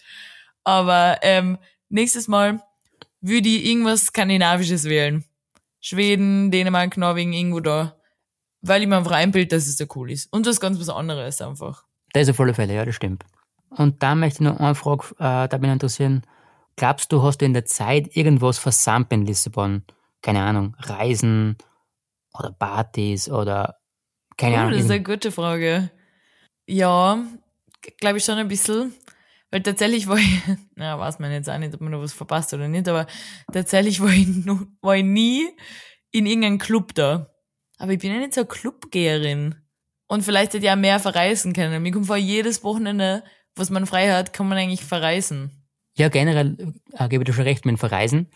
[0.65, 2.61] Aber ähm, nächstes Mal
[3.21, 5.23] würde ich irgendwas Skandinavisches wählen.
[5.79, 7.95] Schweden, Dänemark, Norwegen, irgendwo da.
[8.61, 10.33] Weil ich mir einfach einbild, dass es so cool ist.
[10.33, 11.85] Und was ganz was anderes einfach.
[12.11, 13.23] Das ist auf alle Fälle, ja, das stimmt.
[13.69, 16.23] Und da möchte ich noch eine Frage, äh, da bin ich interessieren.
[16.75, 19.83] Glaubst du, hast du in der Zeit irgendwas versammelt in Lissabon?
[20.23, 21.57] Keine Ahnung, Reisen
[22.33, 23.77] oder Partys oder
[24.37, 24.71] keine oh, Ahnung.
[24.71, 25.91] Das ist eine gute Frage.
[26.65, 27.23] Ja,
[27.99, 28.93] glaube ich schon ein bisschen.
[29.51, 30.41] Weil tatsächlich war ich,
[30.75, 33.05] na, weiß man jetzt auch nicht, ob man da was verpasst oder nicht, aber
[33.51, 34.27] tatsächlich war ich,
[34.81, 35.47] war ich nie
[36.11, 37.29] in irgendeinem Club da.
[37.77, 39.55] Aber ich bin ja nicht so eine Clubgeherin.
[40.07, 41.83] Und vielleicht hätte ich auch mehr verreisen können.
[41.83, 43.23] Mir kommt vor, jedes Wochenende,
[43.55, 45.51] was man frei hat, kann man eigentlich verreisen.
[45.95, 48.31] Ja, generell äh, gebe ich dir schon recht mit Verreisen.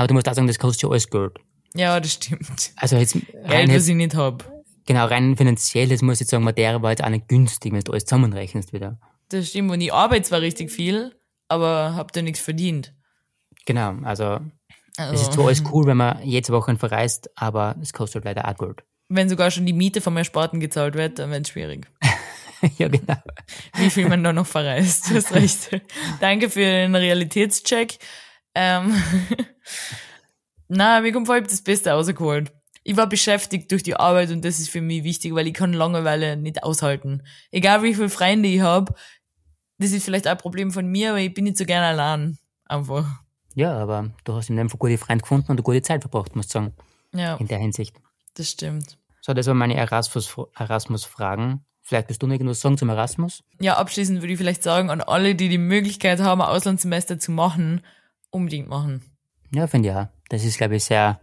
[0.00, 1.36] Aber du musst auch sagen, das kostet ja alles Geld.
[1.74, 2.72] Ja, das stimmt.
[2.76, 4.50] Also jetzt Geld, was ich nicht hab.
[4.86, 7.80] Genau, rein finanziell, das muss ich jetzt sagen, Materie war jetzt auch nicht günstig, wenn
[7.80, 8.98] du alles zusammenrechnest wieder.
[9.28, 9.70] Das stimmt.
[9.70, 11.14] Und ich arbeite zwar richtig viel,
[11.48, 12.94] aber hab da nichts verdient.
[13.66, 14.40] Genau, also,
[14.96, 15.12] also.
[15.12, 18.56] es ist zwar alles cool, wenn man jede Woche verreist, aber es kostet leider auch
[18.56, 18.82] Geld.
[19.10, 21.88] Wenn sogar schon die Miete von meinem Sparten gezahlt wird, dann wird es schwierig.
[22.78, 23.18] ja, genau.
[23.74, 25.78] Wie viel man da noch verreist, du hast recht.
[26.20, 27.98] Danke für den Realitätscheck.
[28.54, 28.94] Ähm,
[30.68, 32.52] Na, mir kommt vor, hab das Beste rausgeholt.
[32.82, 35.72] Ich war beschäftigt durch die Arbeit und das ist für mich wichtig, weil ich kann
[35.72, 37.22] Langeweile nicht aushalten.
[37.50, 38.98] Egal wie viele Freunde ich hab,
[39.78, 42.38] das ist vielleicht ein Problem von mir, aber ich bin nicht so gerne allein.
[42.66, 43.06] Einfach.
[43.54, 46.36] Ja, aber du hast in dem Fall gute Freunde gefunden und eine gute Zeit verbracht,
[46.36, 46.72] muss ich sagen.
[47.12, 47.36] Ja.
[47.36, 47.96] In der Hinsicht.
[48.34, 48.96] Das stimmt.
[49.20, 50.50] So, das waren meine Erasmus-Fragen.
[50.56, 51.08] Erasmus
[51.82, 53.42] Vielleicht willst du noch irgendwas sagen zum Erasmus?
[53.60, 57.32] Ja, abschließend würde ich vielleicht sagen, an alle, die die Möglichkeit haben, ein Auslandssemester zu
[57.32, 57.82] machen,
[58.30, 59.02] unbedingt machen.
[59.54, 60.08] Ja, finde ich auch.
[60.28, 61.20] Das ist, glaube ich, sehr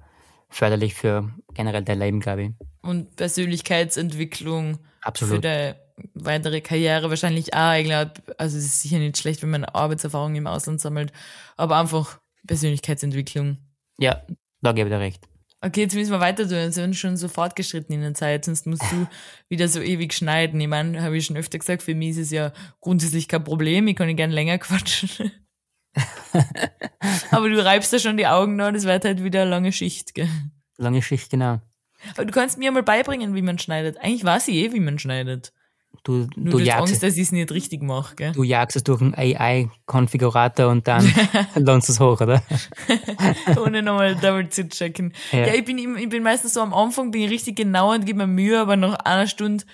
[0.49, 2.51] förderlich für generell dein Leben, glaube ich.
[2.81, 5.35] Und Persönlichkeitsentwicklung Absolut.
[5.35, 5.75] für dein
[6.13, 7.73] weitere Karriere wahrscheinlich auch.
[7.73, 11.11] Ich glaube, also es ist sicher nicht schlecht, wenn man Arbeitserfahrung im Ausland sammelt,
[11.55, 13.57] aber einfach Persönlichkeitsentwicklung.
[13.97, 14.21] Ja,
[14.61, 15.27] da gebe ich dir recht.
[15.59, 16.51] Okay, jetzt müssen wir weiter tun.
[16.51, 19.07] Wir sind schon so fortgeschritten in der Zeit, sonst musst du
[19.49, 20.61] wieder so ewig schneiden.
[20.61, 23.87] Ich meine, habe ich schon öfter gesagt, für mich ist es ja grundsätzlich kein Problem.
[23.87, 25.31] Ich kann gerne länger quatschen.
[27.31, 30.13] Aber du reibst da schon die Augen nach, das wird halt wieder eine lange Schicht,
[30.13, 30.29] gell?
[30.77, 31.61] Lange Schicht, genau.
[32.13, 33.97] Aber du kannst mir mal beibringen, wie man schneidet.
[33.97, 35.53] Eigentlich weiß ich eh, wie man schneidet.
[36.03, 38.31] Du, Nur du du jagst, Angst, dass ich es nicht richtig mache, gell?
[38.31, 41.11] du jagst es durch einen AI-Konfigurator und dann
[41.55, 42.41] landest es hoch, oder?
[43.61, 45.13] Ohne nochmal double zu checken.
[45.31, 45.47] Ja.
[45.47, 48.19] Ja, ich, bin, ich bin meistens so am Anfang, bin ich richtig genau und gebe
[48.19, 49.65] mir Mühe, aber nach einer Stunde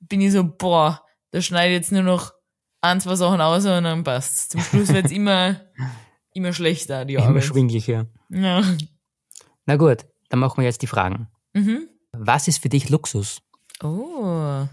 [0.00, 2.32] bin ich so, boah, da schneide ich jetzt nur noch
[2.80, 4.48] ein, zwei Sachen aus und dann passt's.
[4.50, 5.60] Zum Schluss wird's immer,
[6.34, 7.44] immer schlechter, die Immer Arbeit.
[7.44, 8.06] schwinglicher.
[8.30, 8.62] Ja.
[9.66, 11.28] Na gut, dann machen wir jetzt die Fragen.
[11.54, 11.88] Mhm.
[12.12, 13.40] Was ist für dich Luxus?
[13.82, 14.66] Oh,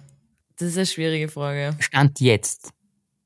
[0.58, 1.76] das ist eine schwierige Frage.
[1.80, 2.72] Stand jetzt.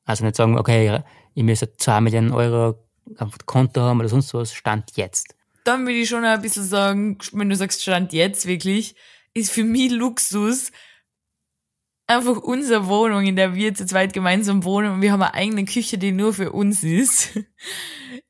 [0.05, 1.01] Also nicht sagen, okay,
[1.35, 2.75] ich müsste 2 Millionen Euro
[3.17, 4.53] auf Konto haben oder sonst was.
[4.53, 5.35] Stand jetzt.
[5.63, 8.95] Dann würde ich schon ein bisschen sagen, wenn du sagst, Stand jetzt wirklich,
[9.33, 10.71] ist für mich Luxus
[12.09, 15.65] einfach unsere Wohnung, in der wir zu zweit gemeinsam wohnen und wir haben eine eigene
[15.65, 17.39] Küche, die nur für uns ist.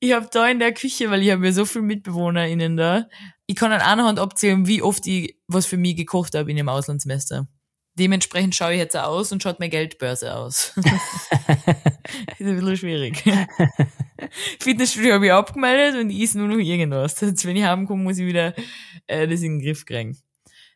[0.02, 3.10] Ich habe da in der Küche, weil ich habe ja so viele MitbewohnerInnen da,
[3.48, 6.56] ich kann an einer Hand abzählen, wie oft ich was für mich gekocht habe in
[6.56, 7.50] dem Auslandssemester.
[7.96, 10.74] Dementsprechend schaue ich jetzt aus und schaut meine Geldbörse aus.
[10.78, 13.22] ist ein bisschen schwierig.
[14.62, 17.20] Fitnessstudio habe ich abgemeldet und ich esse nur noch irgendwas.
[17.20, 18.54] Jetzt, wenn ich heimkomme, muss ich wieder
[19.08, 20.18] äh, das in den Griff kriegen.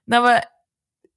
[0.06, 0.42] Na, aber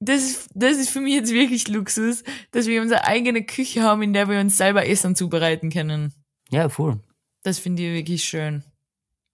[0.01, 4.03] das ist, das ist für mich jetzt wirklich Luxus, dass wir unsere eigene Küche haben,
[4.03, 6.13] in der wir uns selber Essen zubereiten können.
[6.51, 7.01] Ja, voll.
[7.43, 8.63] Das finde ich wirklich schön.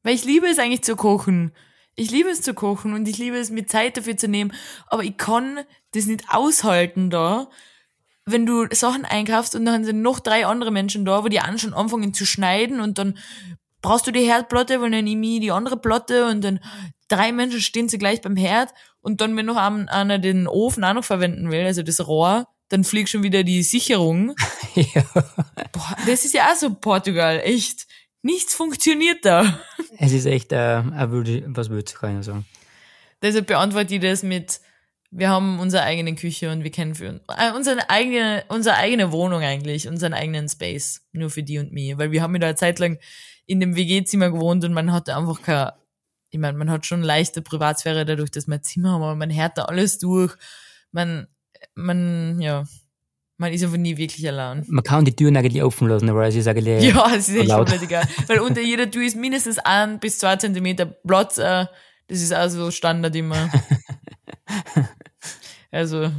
[0.03, 1.53] Weil ich liebe es eigentlich zu kochen.
[1.95, 4.53] Ich liebe es zu kochen und ich liebe es, mir Zeit dafür zu nehmen.
[4.87, 5.61] Aber ich kann
[5.93, 7.49] das nicht aushalten da,
[8.25, 11.59] wenn du Sachen einkaufst und dann sind noch drei andere Menschen da, wo die an
[11.59, 13.19] schon anfangen zu schneiden und dann
[13.83, 16.61] brauchst du die Herdplatte, weil dann nehme ich die andere Platte und dann
[17.13, 18.71] drei Menschen stehen zugleich beim Herd
[19.01, 22.47] und dann, wenn noch ein- einer den Ofen auch noch verwenden will, also das Rohr,
[22.69, 24.35] dann fliegt schon wieder die Sicherung.
[24.75, 25.03] ja.
[25.73, 27.87] Boah, das ist ja auch so Portugal, echt.
[28.25, 29.59] Nichts funktioniert da.
[29.99, 32.47] Es ist echt, äh, was kann ich sagen.
[33.21, 34.61] Deshalb beantworte ich das mit,
[35.11, 39.43] wir haben unsere eigene Küche und wir kennen für äh, unsere eigene, unsere eigene Wohnung
[39.43, 41.03] eigentlich, unseren eigenen Space.
[41.13, 41.99] Nur für die und mich.
[41.99, 42.99] Weil wir haben ja da eine Zeit lang
[43.47, 45.71] in dem WG-Zimmer gewohnt und man hatte einfach kein,
[46.33, 49.59] ich meine, man hat schon leichte Privatsphäre dadurch, dass ein Zimmer haben, aber man hört
[49.59, 50.35] da alles durch.
[50.91, 51.27] Man,
[51.75, 52.65] man, ja,
[53.37, 54.65] man ist einfach nie wirklich allein.
[54.67, 57.51] Man kann die Türen eigentlich offen lassen, weil es ist eigentlich Ja, es ist echt
[57.51, 58.09] komplett egal.
[58.29, 61.37] Weil unter jeder Tür ist mindestens ein bis zwei Zentimeter Platz.
[61.37, 61.67] Äh,
[62.09, 63.51] das ist also Standard immer.
[65.71, 66.11] also.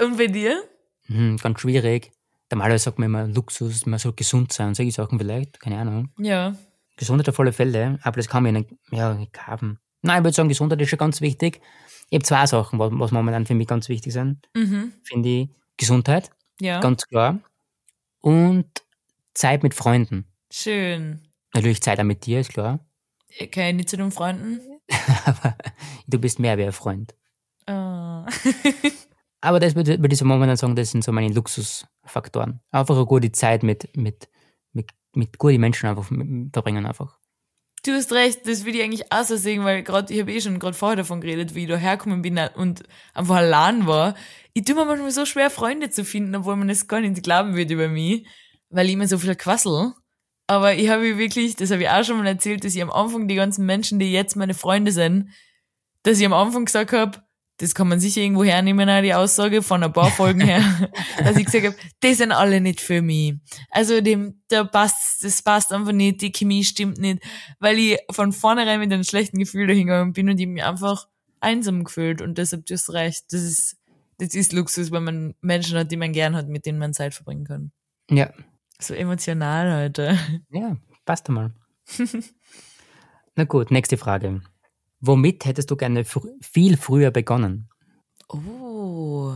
[0.00, 0.62] Und bei dir?
[1.08, 2.10] hm, ganz schwierig.
[2.50, 6.08] Normalerweise sagt man immer Luxus, man soll gesund sein, solche Sachen vielleicht, keine Ahnung.
[6.18, 6.56] Ja.
[6.96, 9.78] Gesundheit auf alle Fälle, aber das kann man ja nicht, ja, nicht kaufen.
[10.02, 11.60] Nein, ich würde sagen, Gesundheit ist schon ganz wichtig.
[12.10, 14.48] Ich habe zwei Sachen, was, was momentan für mich ganz wichtig sind.
[14.54, 14.92] Mhm.
[15.02, 16.80] Finde ich Gesundheit, Ja.
[16.80, 17.38] ganz klar.
[18.20, 18.66] Und
[19.34, 20.26] Zeit mit Freunden.
[20.52, 21.20] Schön.
[21.54, 22.80] Natürlich Zeit auch mit dir, ist klar.
[23.40, 24.60] Okay, nicht zu den Freunden?
[25.24, 25.56] aber
[26.06, 27.14] du bist mehr wie ein Freund.
[27.66, 28.26] Ah.
[29.44, 32.60] Aber das würde, würde ich so momentan sagen, das sind so meine Luxusfaktoren.
[32.70, 34.28] Einfach eine gute Zeit mit, mit,
[35.14, 36.06] mit, guten Menschen einfach
[36.52, 37.18] verbringen einfach.
[37.84, 40.40] Du hast recht, das würde ich eigentlich auch so sehen, weil gerade ich habe eh
[40.40, 44.14] schon gerade vorher davon geredet, wie ich da hergekommen bin und einfach allein war.
[44.52, 47.56] Ich tue mir manchmal so schwer, Freunde zu finden, obwohl man das gar nicht glauben
[47.56, 48.24] wird über mich,
[48.70, 49.94] weil ich immer so viel quassel.
[50.46, 53.26] Aber ich habe wirklich, das habe ich auch schon mal erzählt, dass ich am Anfang
[53.26, 55.30] die ganzen Menschen, die jetzt meine Freunde sind,
[56.04, 57.22] dass ich am Anfang gesagt habe,
[57.62, 60.64] das kann man sicher irgendwo hernehmen, auch die Aussage von ein paar Folgen her,
[61.18, 63.34] dass ich gesagt habe, die sind alle nicht für mich.
[63.70, 67.22] Also dem, da passt, das passt einfach nicht, die Chemie stimmt nicht,
[67.60, 71.06] weil ich von vornherein mit einem schlechten Gefühl dahingegangen bin und ich mich einfach
[71.38, 73.76] einsam gefühlt und deshalb du hast recht, das ist,
[74.18, 77.14] das ist Luxus, wenn man Menschen hat, die man gern hat, mit denen man Zeit
[77.14, 77.70] verbringen kann.
[78.10, 78.32] Ja,
[78.80, 80.18] So emotional heute.
[80.50, 81.52] ja, passt einmal.
[83.36, 84.42] Na gut, nächste Frage.
[85.04, 87.68] Womit hättest du gerne fr viel früher begonnen?
[88.28, 89.34] Oh,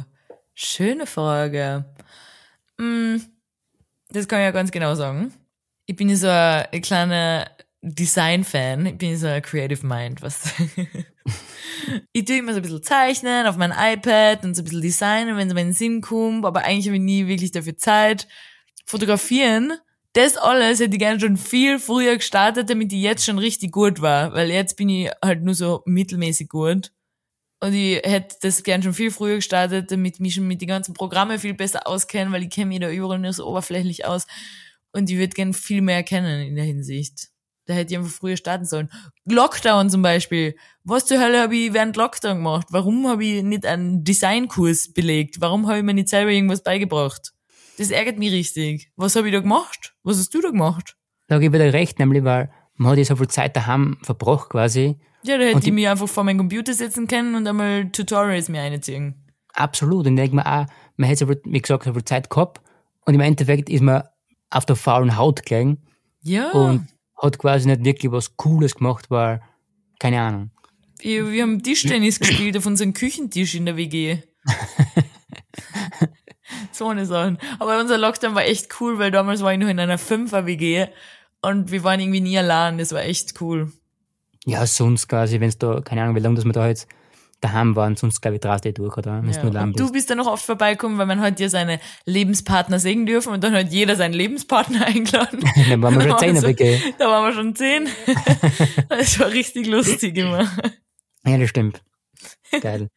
[0.55, 1.85] schöne Frage.
[2.79, 3.21] Hm,
[4.09, 5.33] das kann ich ja ganz genau sagen.
[5.87, 7.51] Ich bin so ein kleiner
[7.83, 8.87] Design-Fan.
[8.87, 10.53] Ich bin so ein Creative Mind, was.
[12.13, 15.37] ich tue immer so ein bisschen zeichnen auf mein iPad und so ein bisschen designen,
[15.37, 18.29] wenn es mir in den Sinn kommt, aber eigentlich habe ich nie wirklich dafür Zeit.
[18.85, 19.73] Fotografieren,
[20.17, 24.01] das alles hätte ich gerne schon viel früher gestartet, damit ich jetzt schon richtig gut
[24.01, 26.91] war, weil jetzt bin ich halt nur so mittelmäßig gut.
[27.61, 30.69] Und ich hätte das gern schon viel früher gestartet, damit ich mich schon mit den
[30.69, 34.27] ganzen Programmen viel besser auskenne, weil ich kenne mich da überall nur so oberflächlich aus.
[34.93, 37.29] Und ich würde gern viel mehr kennen in der Hinsicht.
[37.67, 38.91] Da hätte ich einfach früher starten sollen.
[39.27, 40.57] Lockdown zum Beispiel.
[40.85, 42.69] Was zur Hölle habe ich während Lockdown gemacht?
[42.71, 45.41] Warum habe ich nicht einen Designkurs belegt?
[45.41, 47.36] Warum habe ich mir nicht selber irgendwas beigebracht?
[47.79, 48.91] Das ärgert mich richtig.
[48.97, 49.95] Was habe ich da gemacht?
[50.03, 50.97] Was hast du da gemacht?
[51.29, 54.51] Da gebe ich dir recht, nämlich weil man hat ja so viel Zeit daheim verbracht
[54.51, 54.99] quasi.
[55.23, 58.49] Ja, da hätte Und ich mich einfach vor meinen Computer setzen können und einmal Tutorials
[58.49, 59.27] mir einziehen.
[59.55, 60.07] Absolut.
[60.07, 60.67] Und ich denke mir auch,
[60.97, 62.61] man hätte so viel, wie gesagt, so viel Zeit gehabt.
[63.05, 64.05] Und im Endeffekt ist man
[64.51, 65.79] auf der faulen Haut gelegen
[66.23, 66.51] Ja.
[66.53, 66.87] und
[67.21, 69.41] hat quasi nicht wirklich was Cooles gemacht, weil,
[69.99, 70.51] keine Ahnung.
[71.01, 74.19] Wir, wir haben Tischtennis gespielt auf unserem Küchentisch in der WG.
[76.73, 77.39] so eine Sachen.
[77.59, 80.87] Aber unser Lockdown war echt cool, weil damals war ich noch in einer Fünfer-WG
[81.43, 82.79] und wir waren irgendwie nie allein.
[82.79, 83.73] Das war echt cool.
[84.45, 86.87] Ja, sonst quasi, wenn es da, keine Ahnung, wie lange dass wir da jetzt
[87.43, 89.21] daheim waren, sonst glaube ich drast du durch, oder?
[89.21, 89.41] Du Ja.
[89.43, 90.09] allein Und du bist.
[90.09, 93.71] dann noch oft vorbeikommen, weil man hat ja seine Lebenspartner sehen dürfen und dann hat
[93.73, 95.41] jeder seinen Lebenspartner eingeladen.
[95.69, 96.79] Dann waren wir schon Da zehn, so- WG.
[96.99, 97.89] Da waren wir schon zehn.
[98.89, 100.49] Das war richtig lustig immer.
[101.27, 101.83] Ja, das stimmt.
[102.63, 102.89] Geil.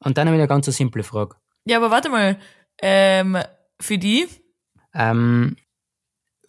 [0.00, 1.36] Und dann habe ich eine ganz so simple Frage.
[1.64, 2.38] Ja, aber warte mal.
[2.80, 3.38] Ähm,
[3.80, 4.26] für die,
[4.94, 5.56] Ähm,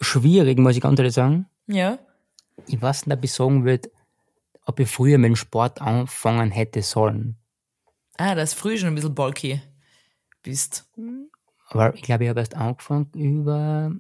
[0.02, 1.48] schwierig, muss ich ganz ehrlich sagen.
[1.68, 2.00] ja.
[2.68, 3.90] Ich weiß nicht, ob ich sagen würde,
[4.66, 7.38] ob ich früher mit dem Sport anfangen hätte sollen.
[8.18, 9.62] Ah, das früh schon ein bisschen bulky
[10.44, 10.86] bist.
[11.70, 13.92] Aber ich glaube, ich habe erst angefangen über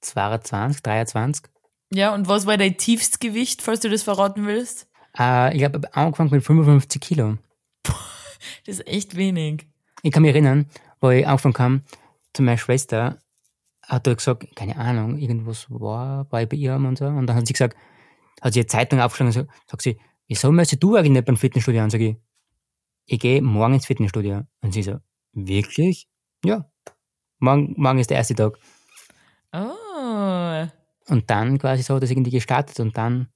[0.00, 1.44] 22, 23.
[1.92, 4.88] Ja, und was war dein Tiefstgewicht, falls du das verraten willst?
[5.18, 7.36] Äh, ich habe angefangen mit 55 Kilo.
[8.64, 9.66] Das ist echt wenig.
[10.02, 10.66] Ich kann mich erinnern,
[11.02, 11.82] wo ich angefangen kam,
[12.32, 13.18] zu meiner Schwester,
[13.82, 17.06] hat er gesagt, keine Ahnung, irgendwas war, bei ihr und so.
[17.06, 17.76] Und dann hat sie gesagt,
[18.40, 19.98] hat sie eine Zeitung aufgeschlagen und sagt sie,
[20.28, 21.90] wieso möchtest du eigentlich nicht beim Fitnessstudio an?
[21.90, 22.16] Sag ich,
[23.04, 24.42] ich gehe morgen ins Fitnessstudio.
[24.62, 24.98] Und sie so,
[25.32, 26.08] wirklich?
[26.44, 26.70] Ja.
[27.38, 28.58] Morgen, morgen ist der erste Tag.
[29.52, 30.66] Oh.
[31.08, 33.28] Und dann quasi so hat das irgendwie gestartet und dann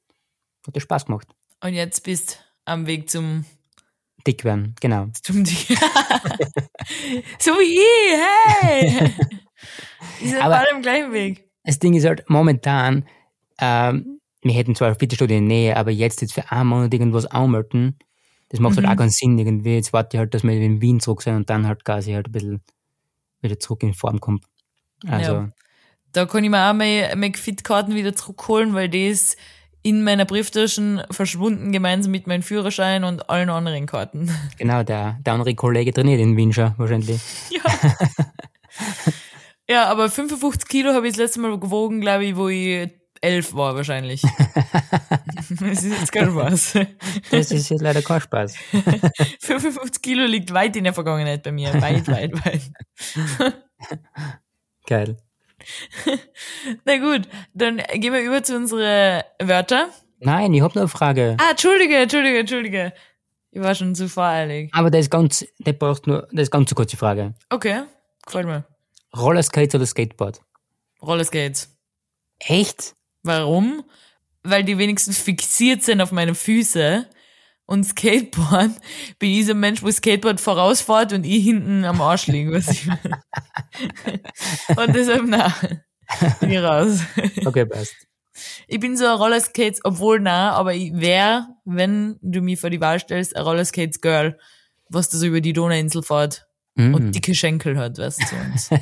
[0.66, 1.28] hat das Spaß gemacht.
[1.62, 3.44] Und jetzt bist am Weg zum,
[4.26, 5.06] Dick werden, genau.
[5.22, 5.44] zum
[7.38, 9.10] So wie ich, hey!
[10.20, 11.44] Wir sind Aber- alle am gleichen Weg.
[11.64, 13.06] Das Ding ist halt momentan,
[13.60, 16.94] ähm, wir hätten zwar ein Fitnessstudio in der Nähe, aber jetzt jetzt für einen Monat
[16.94, 17.98] irgendwas anmelden,
[18.50, 19.74] das macht halt auch keinen Sinn irgendwie.
[19.74, 22.28] Jetzt warte ich halt, dass wir in Wien zurück sind und dann halt quasi halt
[22.28, 22.62] ein bisschen
[23.40, 24.44] wieder zurück in Form kommt.
[25.08, 25.48] Also, Ja.
[26.12, 29.36] Da kann ich mir auch meine McFit-Karten wieder zurückholen, weil ist
[29.86, 34.28] in meiner Brieftasche verschwunden, gemeinsam mit meinem Führerschein und allen anderen Karten.
[34.58, 37.20] genau, der, der andere Kollege trainiert in Wien schon wahrscheinlich.
[39.68, 39.74] Ja.
[39.74, 42.90] ja, aber 55 Kilo habe ich das letzte Mal gewogen, glaube ich, wo ich
[43.22, 44.22] elf war wahrscheinlich.
[45.48, 46.78] das ist jetzt kein Spaß.
[47.30, 48.56] Das ist jetzt leider kein Spaß.
[49.40, 51.72] 55 Kilo liegt weit in der Vergangenheit bei mir.
[51.80, 53.52] Weit, weit, weit.
[54.86, 55.16] Geil.
[56.84, 59.88] Na gut, dann gehen wir über zu unseren Wörtern.
[60.20, 61.36] Nein, ich hab noch eine Frage.
[61.40, 62.92] Ah, Entschuldige, Entschuldige, Entschuldige.
[63.50, 64.70] Ich war schon zu voreilig.
[64.72, 67.34] Aber das ist ganz, der braucht nur, das ist ganz eine kurze Frage.
[67.50, 67.82] Okay,
[68.24, 68.64] gefällt mir.
[69.16, 70.40] Rollerskates oder Skateboard?
[71.02, 71.74] Rollerskates.
[72.38, 72.94] Echt?
[73.22, 73.84] Warum?
[74.42, 77.06] Weil die wenigstens fixiert sind auf meine Füße.
[77.66, 78.70] Und Skateboard,
[79.18, 82.52] bin ich so ein Mensch, wo Skateboard vorausfährt und ich hinten am Arsch liege.
[82.52, 83.22] Was ich meine.
[84.76, 85.52] und deshalb, na,
[86.40, 87.00] bin ich raus.
[87.44, 87.94] Okay, passt.
[88.68, 92.80] Ich bin so ein Rollerskates, obwohl na, aber ich wär, wenn du mich vor die
[92.80, 94.38] Wahl stellst, ein Rollerskates Girl,
[94.88, 96.46] was da so über die Donauinsel fährt
[96.78, 96.94] Mhm.
[96.94, 98.76] und dicke Schenkel hat, weißt du.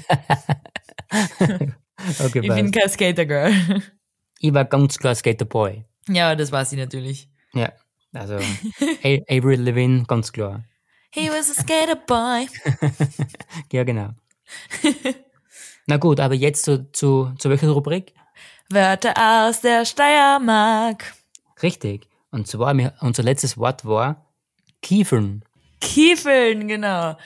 [2.24, 2.74] Okay, ich bin passt.
[2.74, 3.52] kein Skater Girl.
[4.40, 5.84] Ich war ganz klar Skaterboy.
[6.08, 7.28] ja, das weiß ich natürlich.
[7.52, 7.72] Ja,
[8.14, 8.38] also
[9.28, 10.64] Avery Levine, ganz klar.
[11.10, 12.48] He was a skater boy.
[13.72, 14.10] Ja, genau.
[15.86, 18.14] Na gut, aber jetzt zu, zu, zu welcher Rubrik?
[18.70, 21.14] Wörter aus der Steiermark.
[21.62, 22.08] Richtig.
[22.30, 24.26] Und zwar, unser letztes Wort war
[24.82, 25.44] Kiefern.
[25.80, 27.16] Kiefeln, genau.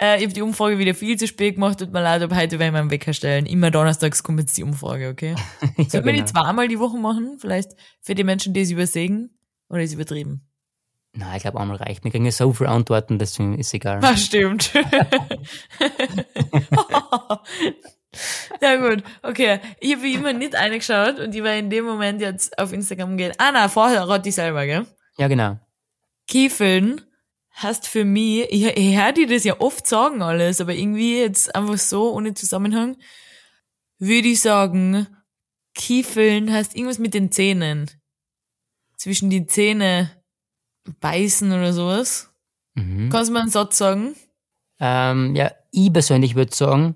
[0.00, 1.78] Äh, ich habe die Umfrage wieder viel zu spät gemacht.
[1.78, 3.46] Tut mir leid, aber heute werden wir einen Wecker stellen.
[3.46, 5.34] Immer donnerstags kommt jetzt die Umfrage, okay?
[5.76, 6.30] Ja, Sollten wir die genau.
[6.30, 7.38] zweimal die Woche machen?
[7.40, 9.36] Vielleicht für die Menschen, die es übersehen?
[9.68, 10.48] Oder ist übertrieben?
[11.12, 12.02] Nein, ich glaube, einmal reicht.
[12.02, 14.00] Wir kriegen ja so viele Antworten, deswegen ist egal.
[14.02, 14.72] Ah, stimmt.
[18.60, 19.60] ja gut, okay.
[19.80, 23.32] Ich habe immer nicht eingeschaut und ich war in dem Moment jetzt auf Instagram gehen.
[23.38, 24.86] Ah na, vorher ich selber, gell?
[25.16, 25.58] Ja, genau.
[26.26, 27.00] Kiefeln
[27.62, 31.54] heißt für mich, ich, ich höre dir das ja oft sagen alles, aber irgendwie jetzt
[31.54, 32.96] einfach so ohne Zusammenhang,
[33.98, 35.06] würde ich sagen,
[35.74, 37.90] Kiefeln heißt irgendwas mit den Zähnen.
[39.04, 40.10] Zwischen die Zähne
[41.00, 42.30] beißen oder sowas.
[42.74, 44.16] Kannst du mir einen Satz sagen?
[44.80, 46.94] Ähm, ja, ich persönlich würde sagen,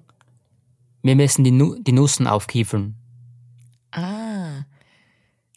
[1.02, 2.94] wir müssen die, nu die Nussen aufkiefeln.
[3.90, 4.64] Ah.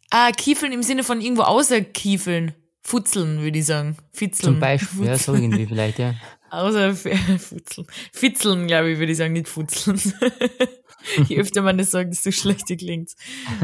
[0.09, 2.53] Ah, kiefeln im Sinne von irgendwo außer kiefeln.
[2.81, 3.95] Futzeln, würde ich sagen.
[4.11, 4.55] Fitzeln.
[4.55, 6.15] Zum Beispiel, ja, so irgendwie vielleicht, ja.
[6.49, 7.87] Außer Futzeln.
[8.11, 10.01] Fitzeln, glaube ich, würde ich sagen, nicht futzeln.
[11.29, 13.15] Je öfter man das sagt, desto schlechter klingt's.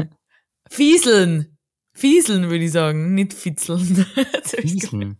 [0.70, 1.57] Fieseln.
[1.98, 4.06] Fieseln, würde ich sagen, nicht fitzeln.
[4.44, 5.18] Fieseln.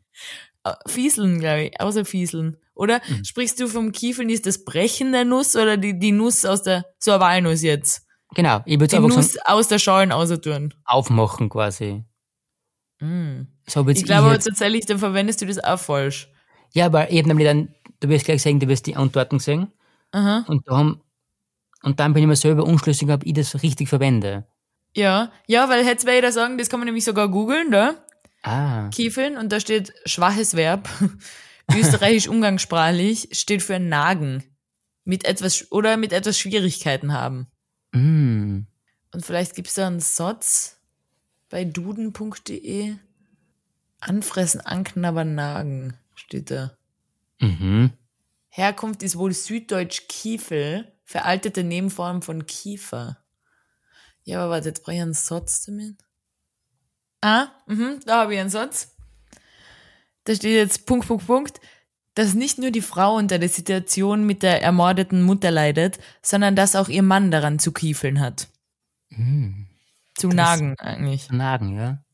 [0.87, 2.57] Fieseln, glaube ich, außer Fieseln.
[2.74, 6.62] Oder sprichst du vom Kiefeln, ist das Brechen der Nuss oder die, die Nuss aus
[6.62, 8.07] der, so eine Walnuss jetzt?
[8.35, 10.11] Genau, ich würde einfach Nuss so aus der Schalen
[10.41, 10.74] tun.
[10.85, 12.05] aufmachen quasi.
[13.01, 16.31] So würd's Ich glaube aber tatsächlich, dann verwendest du das auch falsch.
[16.72, 19.72] Ja, aber ich hab nämlich dann, du wirst gleich sagen, du wirst die Antworten sehen.
[20.12, 20.45] Aha.
[20.49, 21.01] Und da haben,
[21.83, 24.47] und dann bin ich mir selber unschlüssig, ob ich das richtig verwende.
[24.99, 27.94] Ja, ja, weil hätte jeder sagen, das kann man nämlich sogar googeln, da.
[28.42, 30.88] Ah, Kiefeln und da steht schwaches Verb,
[31.72, 34.42] österreichisch umgangssprachlich, steht für nagen.
[35.05, 37.46] Mit etwas, oder mit etwas Schwierigkeiten haben.
[37.92, 38.66] mm,
[39.12, 40.80] Und vielleicht gibt's da einen Satz
[41.49, 42.96] bei duden.de.
[44.01, 46.76] Anfressen, anknabbern, nagen, steht da.
[47.38, 47.92] mhm.
[48.49, 53.18] Herkunft ist wohl süddeutsch Kiefel, veraltete Nebenform von Kiefer.
[54.29, 55.97] Ja, aber warte, jetzt brauche ich einen Satz damit.
[57.22, 58.95] Ah, mhm, da habe ich einen Satz.
[60.24, 61.61] Da steht jetzt Punkt, Punkt, Punkt,
[62.12, 66.76] dass nicht nur die Frau unter der Situation mit der ermordeten Mutter leidet, sondern dass
[66.76, 68.49] auch ihr Mann daran zu kiefeln hat.
[70.14, 71.31] Zu nagen eigentlich.
[71.31, 72.05] Nagen, ja.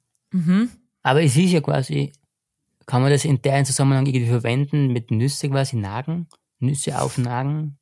[1.03, 2.13] Aber es ist ja quasi,
[2.87, 6.29] kann man das in deren Zusammenhang irgendwie verwenden mit Nüsse quasi nagen?
[6.61, 7.81] Nüsse aufnagen?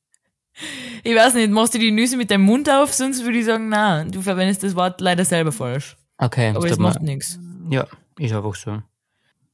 [1.03, 3.69] Ich weiß nicht, machst du die Nüsse mit deinem Mund auf, sonst würde ich sagen,
[3.69, 5.97] na, du verwendest das Wort leider selber falsch.
[6.19, 7.39] Okay, Aber das es macht nichts.
[7.71, 7.87] Ja,
[8.19, 8.83] ist einfach so.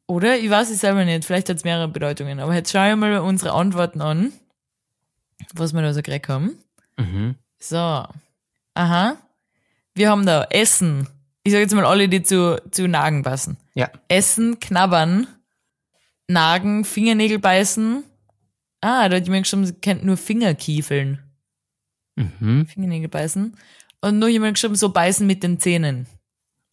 [0.06, 0.38] Oder?
[0.38, 1.24] Ich weiß es selber nicht.
[1.24, 2.40] Vielleicht hat es mehrere Bedeutungen.
[2.40, 4.32] Aber jetzt schaue ich mal unsere Antworten an,
[5.54, 6.58] was wir da so gekriegt haben.
[6.96, 7.36] Mhm.
[7.58, 8.04] So.
[8.74, 9.16] Aha.
[9.94, 11.08] Wir haben da Essen.
[11.42, 13.58] Ich sage jetzt mal alle, die zu, zu Nagen passen.
[13.74, 13.90] Ja.
[14.08, 15.26] Essen, knabbern,
[16.26, 18.04] nagen, Fingernägel beißen.
[18.80, 21.22] Ah, da hat jemand geschrieben, sie kennt nur Fingerkiefeln.
[22.16, 22.66] Mhm.
[22.66, 23.56] Fingernägel beißen.
[24.00, 26.06] Und nur jemand geschrieben, so beißen mit den Zähnen.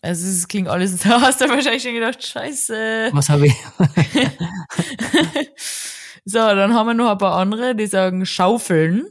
[0.01, 3.09] Also es klingt alles, da hast du wahrscheinlich schon gedacht, scheiße.
[3.11, 3.55] Was habe ich?
[6.25, 9.07] So, dann haben wir noch ein paar andere, die sagen schaufeln,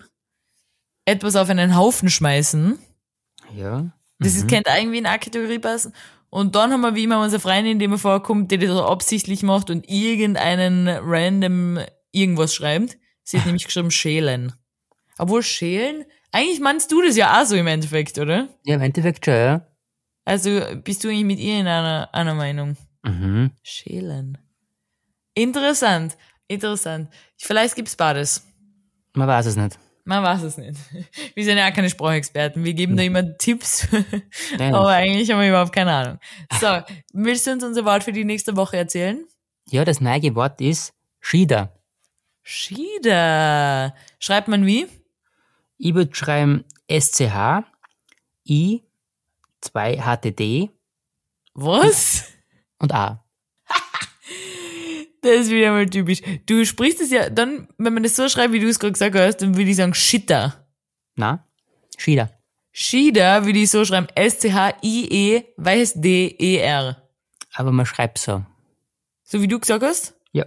[1.04, 2.76] etwas auf einen Haufen schmeißen.
[3.56, 3.92] Ja.
[4.18, 5.94] Das ist, könnte irgendwie in eine Kategorie passen.
[6.28, 9.44] Und dann haben wir wie immer unsere Freundin, die mir vorkommt, die das so absichtlich
[9.44, 11.78] macht und irgendeinen random
[12.14, 12.98] irgendwas schreibt.
[13.22, 14.52] Sie hat nämlich geschrieben schälen.
[15.18, 18.48] Obwohl schälen, eigentlich meinst du das ja auch so im Endeffekt, oder?
[18.64, 19.66] Ja, im Endeffekt schon, ja.
[20.24, 22.76] Also bist du eigentlich mit ihr in einer, einer Meinung?
[23.02, 23.50] Mhm.
[23.62, 24.38] Schälen.
[25.34, 26.16] Interessant,
[26.48, 27.10] interessant.
[27.36, 28.46] Vielleicht gibt's beides.
[29.12, 29.78] Man weiß es nicht.
[30.04, 30.78] Man weiß es nicht.
[31.34, 32.62] Wir sind ja auch keine Sprachexperten.
[32.62, 33.88] Wir geben da immer Tipps.
[34.58, 36.18] Aber eigentlich haben wir überhaupt keine Ahnung.
[36.60, 39.24] So, willst du uns unser Wort für die nächste Woche erzählen?
[39.70, 41.72] Ja, das neue Wort ist Schieder.
[42.46, 43.94] Schieder.
[44.18, 44.86] Schreibt man wie?
[45.78, 47.64] Ich würde schreiben SCH,
[48.46, 48.82] I,
[49.62, 50.70] 2 HTD
[51.54, 52.24] Was?
[52.78, 53.24] und A.
[55.22, 56.20] Das ist wieder mal typisch.
[56.44, 59.16] Du sprichst es ja dann, wenn man das so schreibt, wie du es gerade gesagt
[59.16, 60.68] hast, dann würde ich sagen Schitter.
[61.14, 61.48] Na?
[61.96, 62.30] Schieder.
[62.72, 64.08] Schieder würde ich so schreiben.
[64.14, 67.08] S-C-H-I-E, weiß D-E-R.
[67.54, 68.44] Aber man schreibt so.
[69.22, 70.14] So wie du gesagt hast?
[70.32, 70.44] Ja.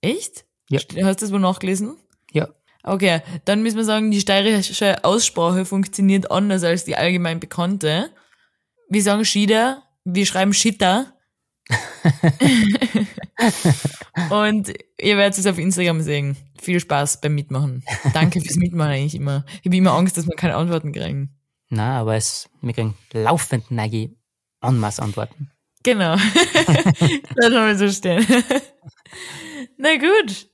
[0.00, 0.44] Echt?
[0.70, 0.80] Ja.
[1.04, 1.96] Hast du das wohl nachgelesen?
[2.32, 2.48] Ja.
[2.82, 8.10] Okay, dann müssen wir sagen, die steirische Aussprache funktioniert anders als die allgemein bekannte.
[8.88, 11.12] Wir sagen Schieder, wir schreiben Schitter.
[14.30, 16.36] Und ihr werdet es auf Instagram sehen.
[16.60, 17.84] Viel Spaß beim Mitmachen.
[18.12, 19.44] Danke fürs Mitmachen eigentlich immer.
[19.60, 21.36] Ich habe immer Angst, dass wir keine Antworten kriegen.
[21.68, 24.10] Na, aber es, wir kriegen laufend neue
[24.60, 25.50] Anmaßantworten.
[25.82, 26.16] Genau.
[27.36, 28.26] das haben wir so stehen.
[29.78, 30.49] Na gut,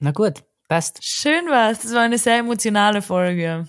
[0.00, 1.04] Na gut, passt.
[1.04, 1.80] schön war's.
[1.80, 3.68] Das war eine sehr emotionale Folge.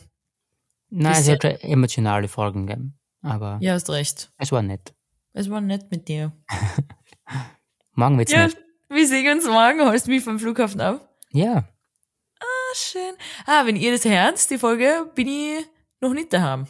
[0.90, 2.98] Nein, es hat emotionale Folgen gegeben.
[3.22, 4.32] Aber Ja, hast recht.
[4.38, 4.94] es war nett.
[5.34, 6.32] Es war nett mit dir.
[7.94, 8.58] Morgen wird's Ja, nicht.
[8.90, 9.82] wir sehen uns morgen.
[9.82, 11.08] Holst du mich vom Flughafen ab?
[11.32, 11.64] Ja.
[12.40, 13.14] Ah, schön.
[13.46, 15.66] Ah, wenn ihr das hört, die Folge, bin ich
[16.02, 16.68] noch nicht daheim.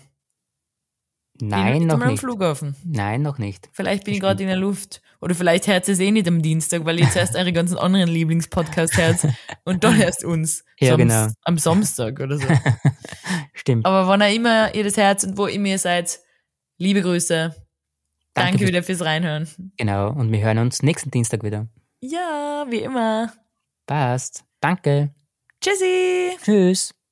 [1.39, 2.19] Nein, bin noch mal am nicht.
[2.19, 2.75] Flughafen.
[2.85, 3.69] Nein, noch nicht.
[3.71, 5.01] Vielleicht bin ich gerade in der Luft.
[5.21, 7.77] Oder vielleicht hört ihr es eh nicht am Dienstag, weil ihr jetzt erst eure ganzen
[7.77, 9.27] anderen Lieblingspodcasts hört
[9.65, 10.63] und dann erst uns.
[10.79, 11.27] Ja, genau.
[11.43, 12.47] Am Samstag oder so.
[13.53, 13.85] Stimmt.
[13.85, 16.19] Aber wann auch immer ihr das hört und wo immer ihr seid,
[16.77, 17.55] liebe Grüße.
[18.33, 19.47] Danke, fürs- wieder fürs Reinhören.
[19.77, 20.09] Genau.
[20.11, 21.67] Und wir hören uns nächsten Dienstag wieder.
[21.99, 23.31] Ja, wie immer.
[23.85, 24.43] Passt.
[24.59, 25.13] Danke.
[25.61, 26.37] Tschüssi!
[26.43, 26.91] Tschüss.